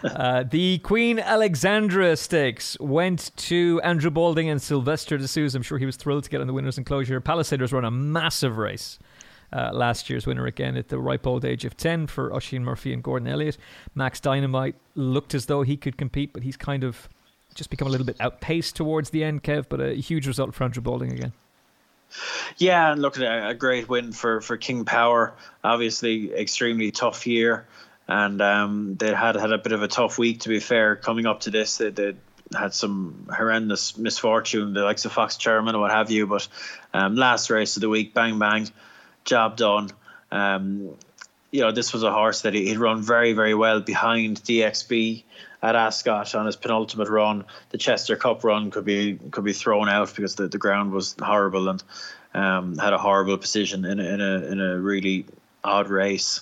[0.04, 5.58] uh, the Queen Alexandra Stakes went to Andrew Balding and Silvestre de Sousa.
[5.58, 7.20] I'm sure he was thrilled to get in the winners' enclosure.
[7.20, 8.98] Pallasator's run a massive race.
[9.52, 12.92] Uh, last year's winner again at the ripe old age of 10 for Oisin Murphy
[12.92, 13.56] and Gordon Elliott.
[13.94, 17.08] Max Dynamite looked as though he could compete, but he's kind of
[17.54, 20.64] just become a little bit outpaced towards the end, Kev, but a huge result for
[20.64, 21.32] Andrew Balding again.
[22.58, 25.34] Yeah, and look at a great win for, for King Power.
[25.64, 27.66] Obviously, extremely tough year,
[28.08, 30.40] and um, they had had a bit of a tough week.
[30.40, 32.14] To be fair, coming up to this, they, they
[32.56, 36.26] had some horrendous misfortune, the likes of Fox Chairman or what have you.
[36.26, 36.46] But
[36.94, 38.68] um, last race of the week, bang bang,
[39.26, 39.90] job done.
[40.30, 40.96] Um,
[41.50, 45.22] you know, this was a horse that he'd run very, very well behind DXB
[45.62, 47.44] at Ascot on his penultimate run.
[47.70, 51.14] The Chester Cup run could be could be thrown out because the, the ground was
[51.20, 51.82] horrible and
[52.34, 55.26] um, had a horrible position in a, in a in a really
[55.62, 56.40] odd race.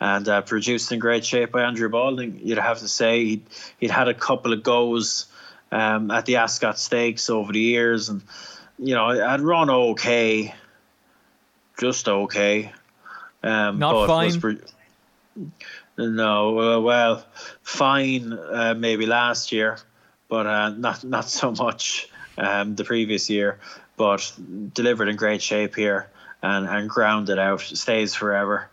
[0.00, 2.40] And uh, produced in great shape by Andrew Balding.
[2.42, 3.44] You'd have to say he'd,
[3.78, 5.26] he'd had a couple of goes
[5.70, 8.20] um, at the Ascot Stakes over the years, and
[8.80, 10.52] you know, I'd run okay,
[11.82, 12.72] just okay.
[13.42, 14.40] Um, Not fine.
[14.40, 14.58] Pre-
[15.98, 17.26] no, uh, well,
[17.62, 19.78] fine, uh, maybe last year,
[20.28, 23.58] but uh, not not so much um, the previous year.
[23.96, 24.32] But
[24.72, 26.08] delivered in great shape here
[26.42, 28.70] and, and grounded out, stays forever,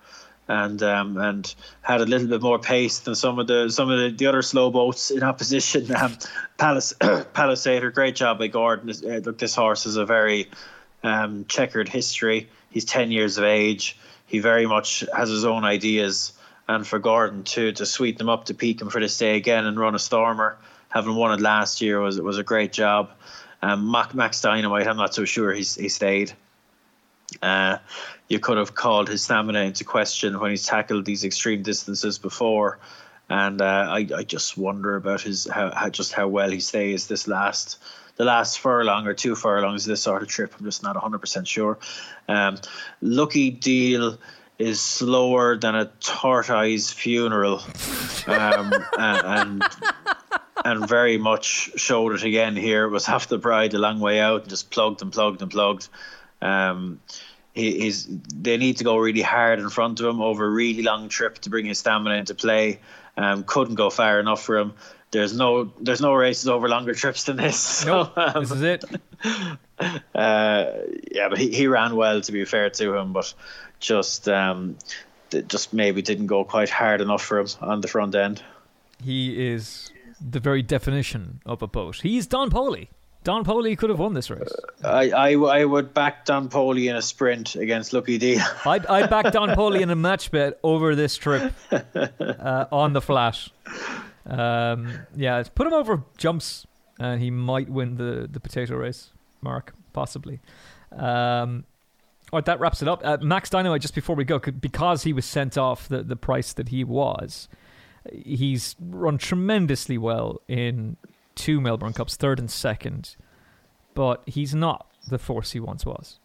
[0.47, 3.99] and um, and had a little bit more pace than some of the some of
[3.99, 5.87] the, the other slow boats in opposition.
[5.95, 6.15] Um,
[6.57, 6.93] Palace
[7.33, 8.91] Pallasator, great job by Gordon.
[8.91, 10.47] Uh, look, this horse has a very
[11.03, 12.49] um, checkered history.
[12.69, 13.97] He's ten years of age.
[14.25, 16.33] He very much has his own ideas
[16.69, 19.65] and for Gordon to to sweeten them up to peak him for this day again
[19.65, 20.57] and run a stormer,
[20.89, 23.09] having won it last year was was a great job.
[23.61, 26.31] Um, Max Dynamite, I'm not so sure he's he stayed.
[27.41, 27.77] Uh,
[28.27, 32.77] you could have called his stamina into question when he's tackled these extreme distances before,
[33.29, 37.07] and uh, I I just wonder about his how, how just how well he stays
[37.07, 37.77] this last
[38.19, 40.53] the last furlong or two furlongs of this sort of trip.
[40.59, 41.79] I'm just not 100% sure.
[42.27, 42.57] Um,
[43.01, 44.17] lucky deal
[44.57, 47.61] is slower than a tortoise funeral,
[48.27, 49.63] um, and, and,
[50.65, 52.83] and very much showed it again here.
[52.83, 55.49] It was half the bride a long way out, and just plugged and plugged and
[55.49, 55.87] plugged.
[56.41, 56.99] Um,
[57.53, 60.83] he, he's they need to go really hard in front of him over a really
[60.83, 62.79] long trip to bring his stamina into play.
[63.19, 64.73] Um, couldn't go far enough for him.
[65.11, 67.57] There's no there's no races over longer trips than this.
[67.83, 68.83] So, um, this is it.
[70.13, 70.73] Uh,
[71.09, 73.33] yeah, but he, he ran well to be fair to him, but
[73.79, 74.77] just um,
[75.47, 78.43] just maybe didn't go quite hard enough for him on the front end.
[79.01, 79.89] He is
[80.19, 82.01] the very definition of a boat.
[82.01, 82.89] He's Don Poli.
[83.29, 84.51] Don Poli could have won this race.
[84.83, 88.39] I, I, I would back Don Poli in a sprint against Lucky D.
[88.65, 93.01] I'd, I'd back Don Poli in a match bet over this trip uh, on the
[93.01, 93.47] flat.
[94.25, 96.65] Um, yeah, put him over jumps
[96.99, 99.11] and he might win the, the potato race,
[99.41, 100.39] Mark, possibly.
[100.91, 101.65] Um,
[102.33, 103.05] all right, that wraps it up.
[103.05, 106.51] Uh, Max Dynamite, just before we go, because he was sent off the, the price
[106.53, 107.47] that he was,
[108.11, 110.97] he's run tremendously well in
[111.39, 113.15] two Melbourne Cups, third and second,
[113.93, 116.19] but he's not the force he once was.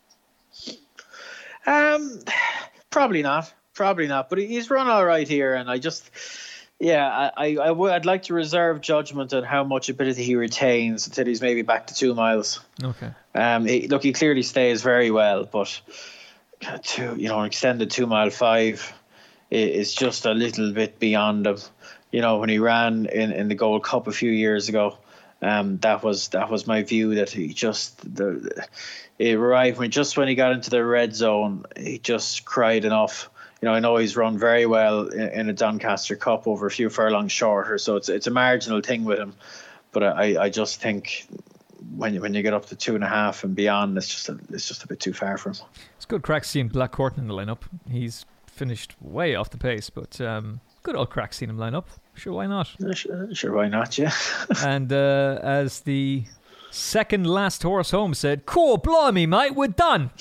[1.66, 2.20] Um,
[2.90, 3.52] probably not.
[3.74, 4.28] Probably not.
[4.28, 6.10] But he's run all right here, and I just
[6.80, 7.92] yeah, I, I, would.
[7.92, 11.86] I'd like to reserve judgment on how much ability he retains until he's maybe back
[11.86, 12.60] to two miles.
[12.82, 13.10] Okay.
[13.34, 15.80] Um, he, look, he clearly stays very well, but
[16.82, 18.92] two, you know, an extended two mile five
[19.50, 21.58] is just a little bit beyond him.
[22.10, 24.98] You know, when he ran in, in the Gold Cup a few years ago,
[25.42, 28.66] um, that was that was my view that he just the
[29.18, 33.30] it arrived when just when he got into the red zone, he just cried enough
[33.64, 36.70] you know, I know he's run very well in, in, a Doncaster Cup over a
[36.70, 39.34] few furlongs shorter, so it's it's a marginal thing with him.
[39.90, 41.26] But I, I just think
[41.96, 44.28] when you, when you get up to two and a half and beyond, it's just
[44.28, 45.56] a, it's just a bit too far for him.
[45.96, 47.60] It's good crack seeing Black Corton in the lineup.
[47.90, 51.88] He's finished way off the pace, but um, good old crack seeing him line up.
[52.14, 52.70] Sure, why not?
[52.94, 53.98] Sure, sure why not?
[53.98, 54.12] Yeah.
[54.64, 56.24] and uh, as the
[56.70, 60.10] second last horse home said, "Cool, blimey, mate, we're done."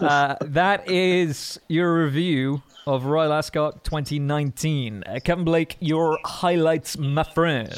[0.00, 5.04] Uh, that is your review of Royal Ascot 2019.
[5.04, 7.70] Uh, Kevin Blake, your highlights, my friend.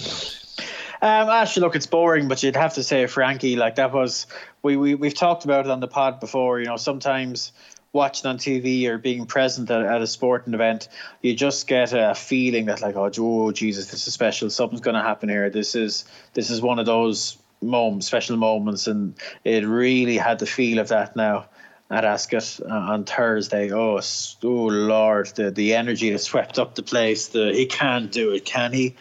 [1.00, 3.56] Um, actually, look, it's boring, but you'd have to say Frankie.
[3.56, 4.26] Like that was
[4.62, 6.60] we we we've talked about it on the pod before.
[6.60, 7.52] You know, sometimes
[7.92, 10.88] watching on TV or being present at, at a sporting event,
[11.20, 14.48] you just get a feeling that like, oh, oh Jesus, this is special.
[14.50, 15.50] Something's going to happen here.
[15.50, 16.04] This is
[16.34, 19.14] this is one of those moments, special moments, and
[19.44, 21.46] it really had the feel of that now
[21.90, 23.70] at Ascot uh, on Thursday.
[23.70, 24.00] Oh,
[24.42, 27.28] oh Lord, the the energy that swept up the place.
[27.28, 28.96] The he can't do it, can he?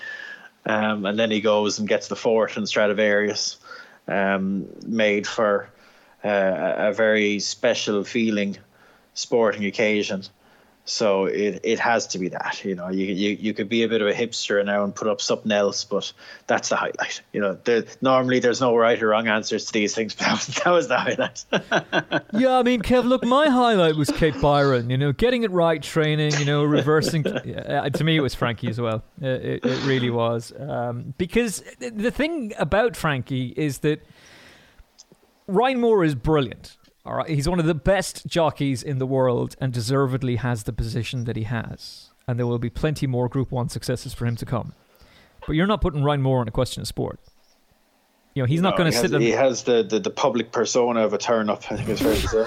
[0.66, 3.58] Um, and then he goes and gets the fourth in Stradivarius,
[4.08, 5.70] um, made for
[6.24, 8.58] uh, a very special feeling
[9.14, 10.24] sporting occasion.
[10.84, 13.88] So it, it has to be that, you know, you, you you could be a
[13.88, 16.12] bit of a hipster now and put up something else, but
[16.48, 17.22] that's the highlight.
[17.32, 20.32] You know, there, normally there's no right or wrong answers to these things, but that
[20.32, 21.46] was, that was the highlight.
[22.34, 25.82] yeah, I mean, Kev, look, my highlight was Cape Byron, you know, getting it right,
[25.82, 27.28] training, you know, reversing.
[27.28, 29.04] uh, to me, it was Frankie as well.
[29.22, 30.52] It, it really was.
[30.60, 34.04] Um, because the thing about Frankie is that
[35.46, 39.56] Ryan Moore is brilliant all right, he's one of the best jockeys in the world
[39.60, 42.12] and deservedly has the position that he has.
[42.28, 44.74] And there will be plenty more Group 1 successes for him to come.
[45.48, 47.20] But you're not putting Ryan Moore on a question of sport.
[48.36, 49.12] You know, he's not going to sit.
[49.12, 52.02] Has, he has the, the, the public persona of a turn up, I think it's
[52.02, 52.46] fair to say.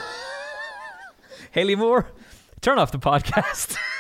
[1.50, 2.08] Hayley Moore,
[2.60, 3.76] turn off the podcast.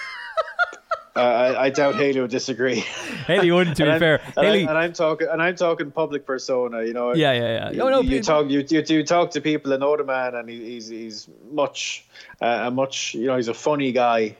[1.16, 2.74] Uh, I, I, doubt Hayley would disagree.
[3.26, 4.20] Hayley wouldn't, to be fair.
[4.36, 6.82] And, Hayley, I, and I'm talking, and I'm talking public persona.
[6.82, 7.14] You know.
[7.14, 7.82] Yeah, yeah, yeah.
[7.82, 10.34] Oh, no, you, you talk, you, you, you talk to people that know the man,
[10.34, 12.04] and he, he's he's much,
[12.42, 14.34] uh, a much, you know, he's a funny guy,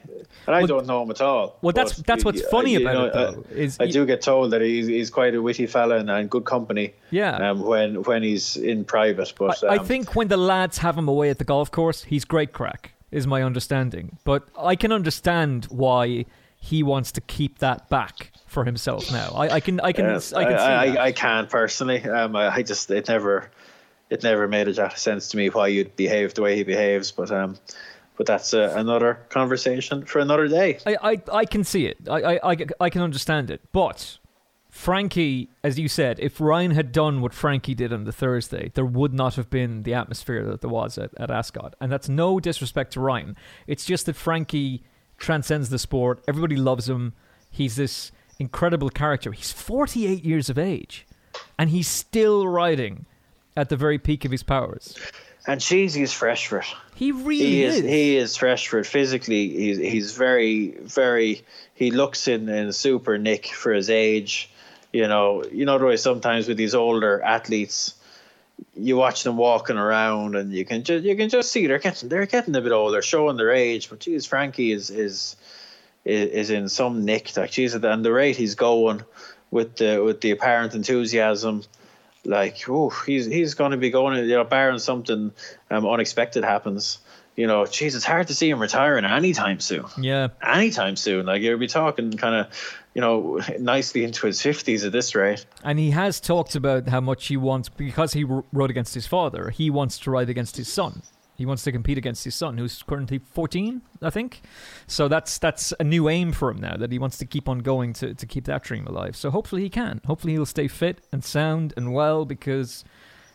[0.47, 1.57] and I well, don't know him at all.
[1.61, 3.45] Well, that's that's what's funny about know, it, though.
[3.55, 6.43] Is I do get told that he's he's quite a witty fella and, and good
[6.43, 6.93] company.
[7.09, 7.51] Yeah.
[7.51, 10.97] Um, when when he's in private, but I, um, I think when the lads have
[10.97, 12.91] him away at the golf course, he's great crack.
[13.11, 16.25] Is my understanding, but I can understand why
[16.65, 19.29] he wants to keep that back for himself now.
[19.35, 20.33] I, I can, I can, I can.
[20.35, 22.03] I, I, I, can't personally.
[22.03, 23.51] Um, I, I, just it never,
[24.09, 26.63] it never made a jot of sense to me why you'd behave the way he
[26.63, 27.11] behaves.
[27.11, 27.55] But um,
[28.17, 30.79] but that's uh, another conversation for another day.
[30.87, 31.97] I, I, I can see it.
[32.09, 33.61] I, I, I can understand it.
[33.71, 34.17] But
[34.71, 38.87] Frankie, as you said, if Ryan had done what Frankie did on the Thursday, there
[38.87, 41.75] would not have been the atmosphere that there was at, at Ascot.
[41.79, 43.37] And that's no disrespect to Ryan.
[43.67, 44.83] It's just that Frankie
[45.17, 46.23] transcends the sport.
[46.27, 47.13] Everybody loves him.
[47.49, 49.31] He's this incredible character.
[49.31, 51.05] He's 48 years of age,
[51.57, 53.05] and he's still riding
[53.55, 54.97] at the very peak of his powers.
[55.47, 56.65] And Cheesy is fresh for it.
[56.95, 57.83] He really he is, is.
[57.83, 59.49] He is fresh for it physically.
[59.49, 61.43] He's he's very very.
[61.75, 64.49] He looks in in super nick for his age.
[64.91, 67.95] You know, you know the way sometimes with these older athletes,
[68.75, 72.09] you watch them walking around and you can just you can just see they're getting
[72.09, 73.89] they're getting a bit older, showing their age.
[73.89, 75.35] But geez, Frankie is is
[76.03, 77.35] is is in some nick.
[77.35, 79.01] Like geez, and the rate he's going
[79.51, 81.63] with the with the apparent enthusiasm,
[82.25, 84.17] like oh, he's he's going to be going.
[84.17, 85.31] You know, barring something
[85.69, 86.99] um, unexpected happens.
[87.35, 89.85] You know, geez, it's hard to see him retiring anytime soon.
[89.99, 91.25] Yeah, anytime soon.
[91.25, 92.47] Like you'll be talking kind of
[92.95, 95.45] you know, nicely into his 50s at this rate.
[95.63, 99.49] And he has talked about how much he wants, because he rode against his father,
[99.49, 101.03] he wants to ride against his son.
[101.35, 104.41] He wants to compete against his son, who's currently 14, I think.
[104.87, 107.59] So that's that's a new aim for him now, that he wants to keep on
[107.59, 109.17] going to, to keep that dream alive.
[109.17, 109.99] So hopefully he can.
[110.05, 112.85] Hopefully he'll stay fit and sound and well because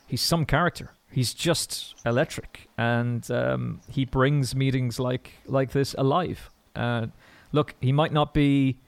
[0.06, 0.92] he's some character.
[1.10, 2.68] He's just electric.
[2.78, 6.50] And um, he brings meetings like, like this alive.
[6.76, 7.08] Uh,
[7.52, 8.78] look, he might not be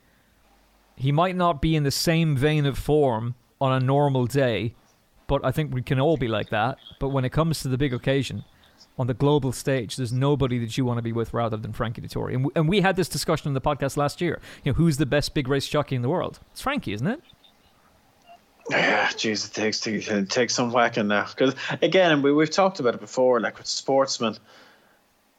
[0.94, 4.74] he might not be in the same vein of form on a normal day,
[5.27, 6.78] but I think we can all be like that.
[7.01, 8.44] But when it comes to the big occasion,
[8.99, 12.03] on the global stage, there's nobody that you want to be with rather than Frankie
[12.03, 12.35] Dettori.
[12.35, 14.40] And, and we had this discussion in the podcast last year.
[14.65, 16.40] You know, who's the best big race jockey in the world?
[16.53, 17.20] It's Frankie, isn't it?
[18.70, 21.26] Yeah, jeez, it takes it takes some whacking now.
[21.26, 23.40] Because again, we, we've talked about it before.
[23.40, 24.36] Like with sportsmen,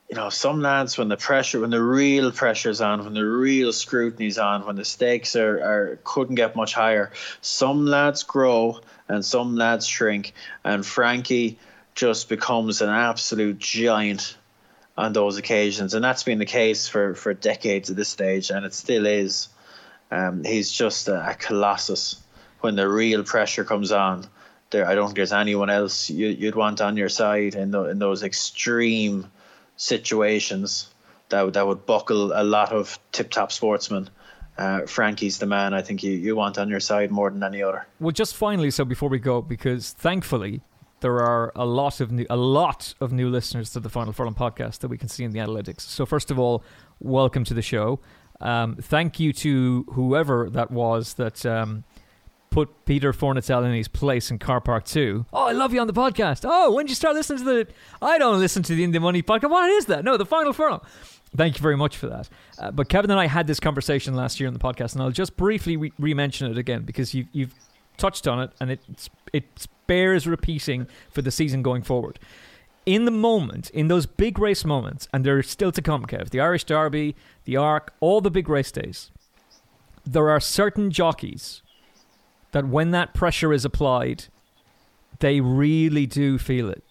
[0.09, 3.71] you know, some lads when the pressure, when the real pressure's on, when the real
[3.71, 9.23] scrutiny's on, when the stakes are, are couldn't get much higher, some lads grow and
[9.23, 10.33] some lads shrink,
[10.63, 11.57] and Frankie
[11.95, 14.35] just becomes an absolute giant
[14.97, 18.65] on those occasions, and that's been the case for for decades at this stage, and
[18.65, 19.47] it still is.
[20.11, 22.22] Um, he's just a, a colossus
[22.63, 24.25] when the real pressure comes on.
[24.69, 27.83] There, I don't think there's anyone else you, would want on your side in, the,
[27.89, 29.29] in those extreme
[29.75, 30.89] situations
[31.27, 34.09] that that would buckle a lot of tip top sportsmen.
[34.57, 37.61] Uh, Frankie's the man I think you, you want on your side more than any
[37.61, 37.85] other.
[37.99, 40.61] Well, just finally, so before we go, because thankfully
[41.01, 44.35] there are a lot of new, a lot of new listeners to the Final Furlong
[44.35, 45.81] podcast that we can see in the analytics.
[45.81, 46.63] So first of all,
[47.01, 47.99] welcome to the show.
[48.39, 51.83] Um, thank you to whoever that was that um,
[52.53, 55.25] put Peter Fornatale in his place in Car Park 2.
[55.33, 56.45] Oh, I love you on the podcast.
[56.47, 57.67] Oh, when did you start listening to the.
[57.99, 59.49] I don't listen to the In the Money podcast.
[59.49, 60.03] What is that?
[60.05, 60.81] No, the Final Furlong.
[61.35, 62.29] Thank you very much for that.
[62.59, 65.09] Uh, but Kevin and I had this conversation last year on the podcast, and I'll
[65.09, 67.55] just briefly re mention it again because you, you've
[67.97, 68.81] touched on it and it,
[69.33, 72.19] it bears repeating for the season going forward.
[72.85, 76.39] in the moment, in those big race moments, and they're still to come, Kev, the
[76.39, 77.15] Irish Derby,
[77.45, 79.09] the Arc, all the big race days,
[80.05, 81.61] there are certain jockeys
[82.53, 84.25] that when that pressure is applied,
[85.19, 86.83] they really do feel it.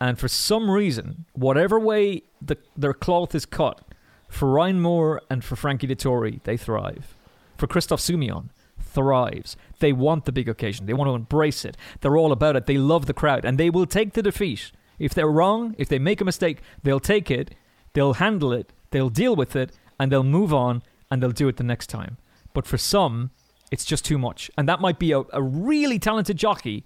[0.00, 3.82] And for some reason, whatever way the, their cloth is cut,
[4.28, 7.14] for Ryan Moore and for Frankie Dettori, they thrive.
[7.58, 9.56] For Christophe Soumillon, thrives.
[9.80, 10.86] They want the big occasion.
[10.86, 11.76] They want to embrace it.
[12.00, 12.66] They're all about it.
[12.66, 14.72] They love the crowd, and they will take the defeat.
[14.98, 17.54] If they're wrong, if they make a mistake, they'll take it,
[17.92, 21.56] they'll handle it, they'll deal with it, and they'll move on, and they'll do it
[21.56, 22.16] the next time.
[22.54, 23.30] But for some,
[23.70, 24.50] it's just too much.
[24.56, 26.84] And that might be a, a really talented jockey,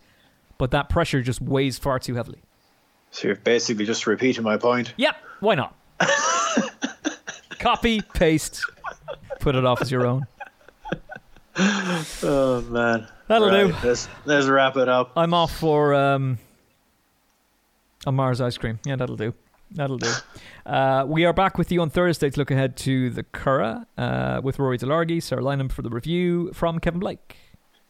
[0.58, 2.40] but that pressure just weighs far too heavily.
[3.10, 4.92] So you're basically just repeating my point.
[4.96, 5.76] Yep, why not?
[7.58, 8.62] Copy, paste,
[9.40, 10.26] put it off as your own.
[12.24, 13.76] Oh man, That'll Right, do.
[13.86, 15.12] Let's let's wrap it up.
[15.16, 16.38] I'm off for um,
[18.04, 18.80] a Mars ice cream.
[18.84, 19.32] Yeah, that'll do.
[19.70, 20.12] That'll do.
[20.64, 24.40] Uh, we are back with you on Thursday to look ahead to the Curragh uh,
[24.42, 27.36] with Rory Delargy, Sarah Lynham for the review from Kevin Blake.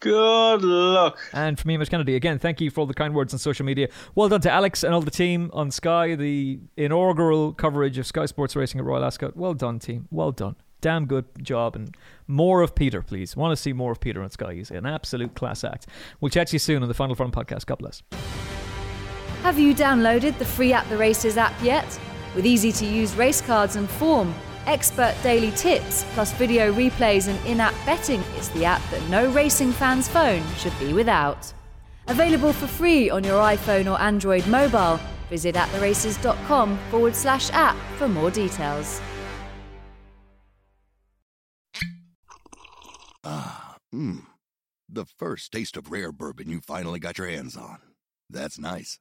[0.01, 1.19] Good luck.
[1.33, 3.65] And for me, Emmet Kennedy, again, thank you for all the kind words on social
[3.65, 3.89] media.
[4.15, 8.27] Well done to Alex and all the team on Sky, the inaugural coverage of Sky
[8.27, 9.37] Sports Racing at Royal Ascot.
[9.37, 10.07] Well done, team.
[10.11, 10.57] Well done.
[10.83, 11.77] Damn good job.
[11.77, 11.97] And
[12.27, 13.35] more of Peter, please.
[13.35, 14.53] Want to see more of Peter on Sky.
[14.53, 15.87] He's an absolute class act.
[16.21, 17.65] We'll chat to you soon on the Final Furlong podcast.
[17.65, 18.03] God bless.
[19.45, 22.01] Have you downloaded the free At the Races app yet?
[22.35, 24.35] With easy to use race cards and form,
[24.65, 29.31] expert daily tips, plus video replays and in app betting, it's the app that no
[29.33, 31.53] racing fan's phone should be without.
[32.09, 34.99] Available for free on your iPhone or Android mobile.
[35.29, 38.99] Visit attheraces.com forward slash app for more details.
[43.23, 44.25] Ah, mmm.
[44.89, 47.81] The first taste of rare bourbon you finally got your hands on.
[48.31, 49.01] That's nice.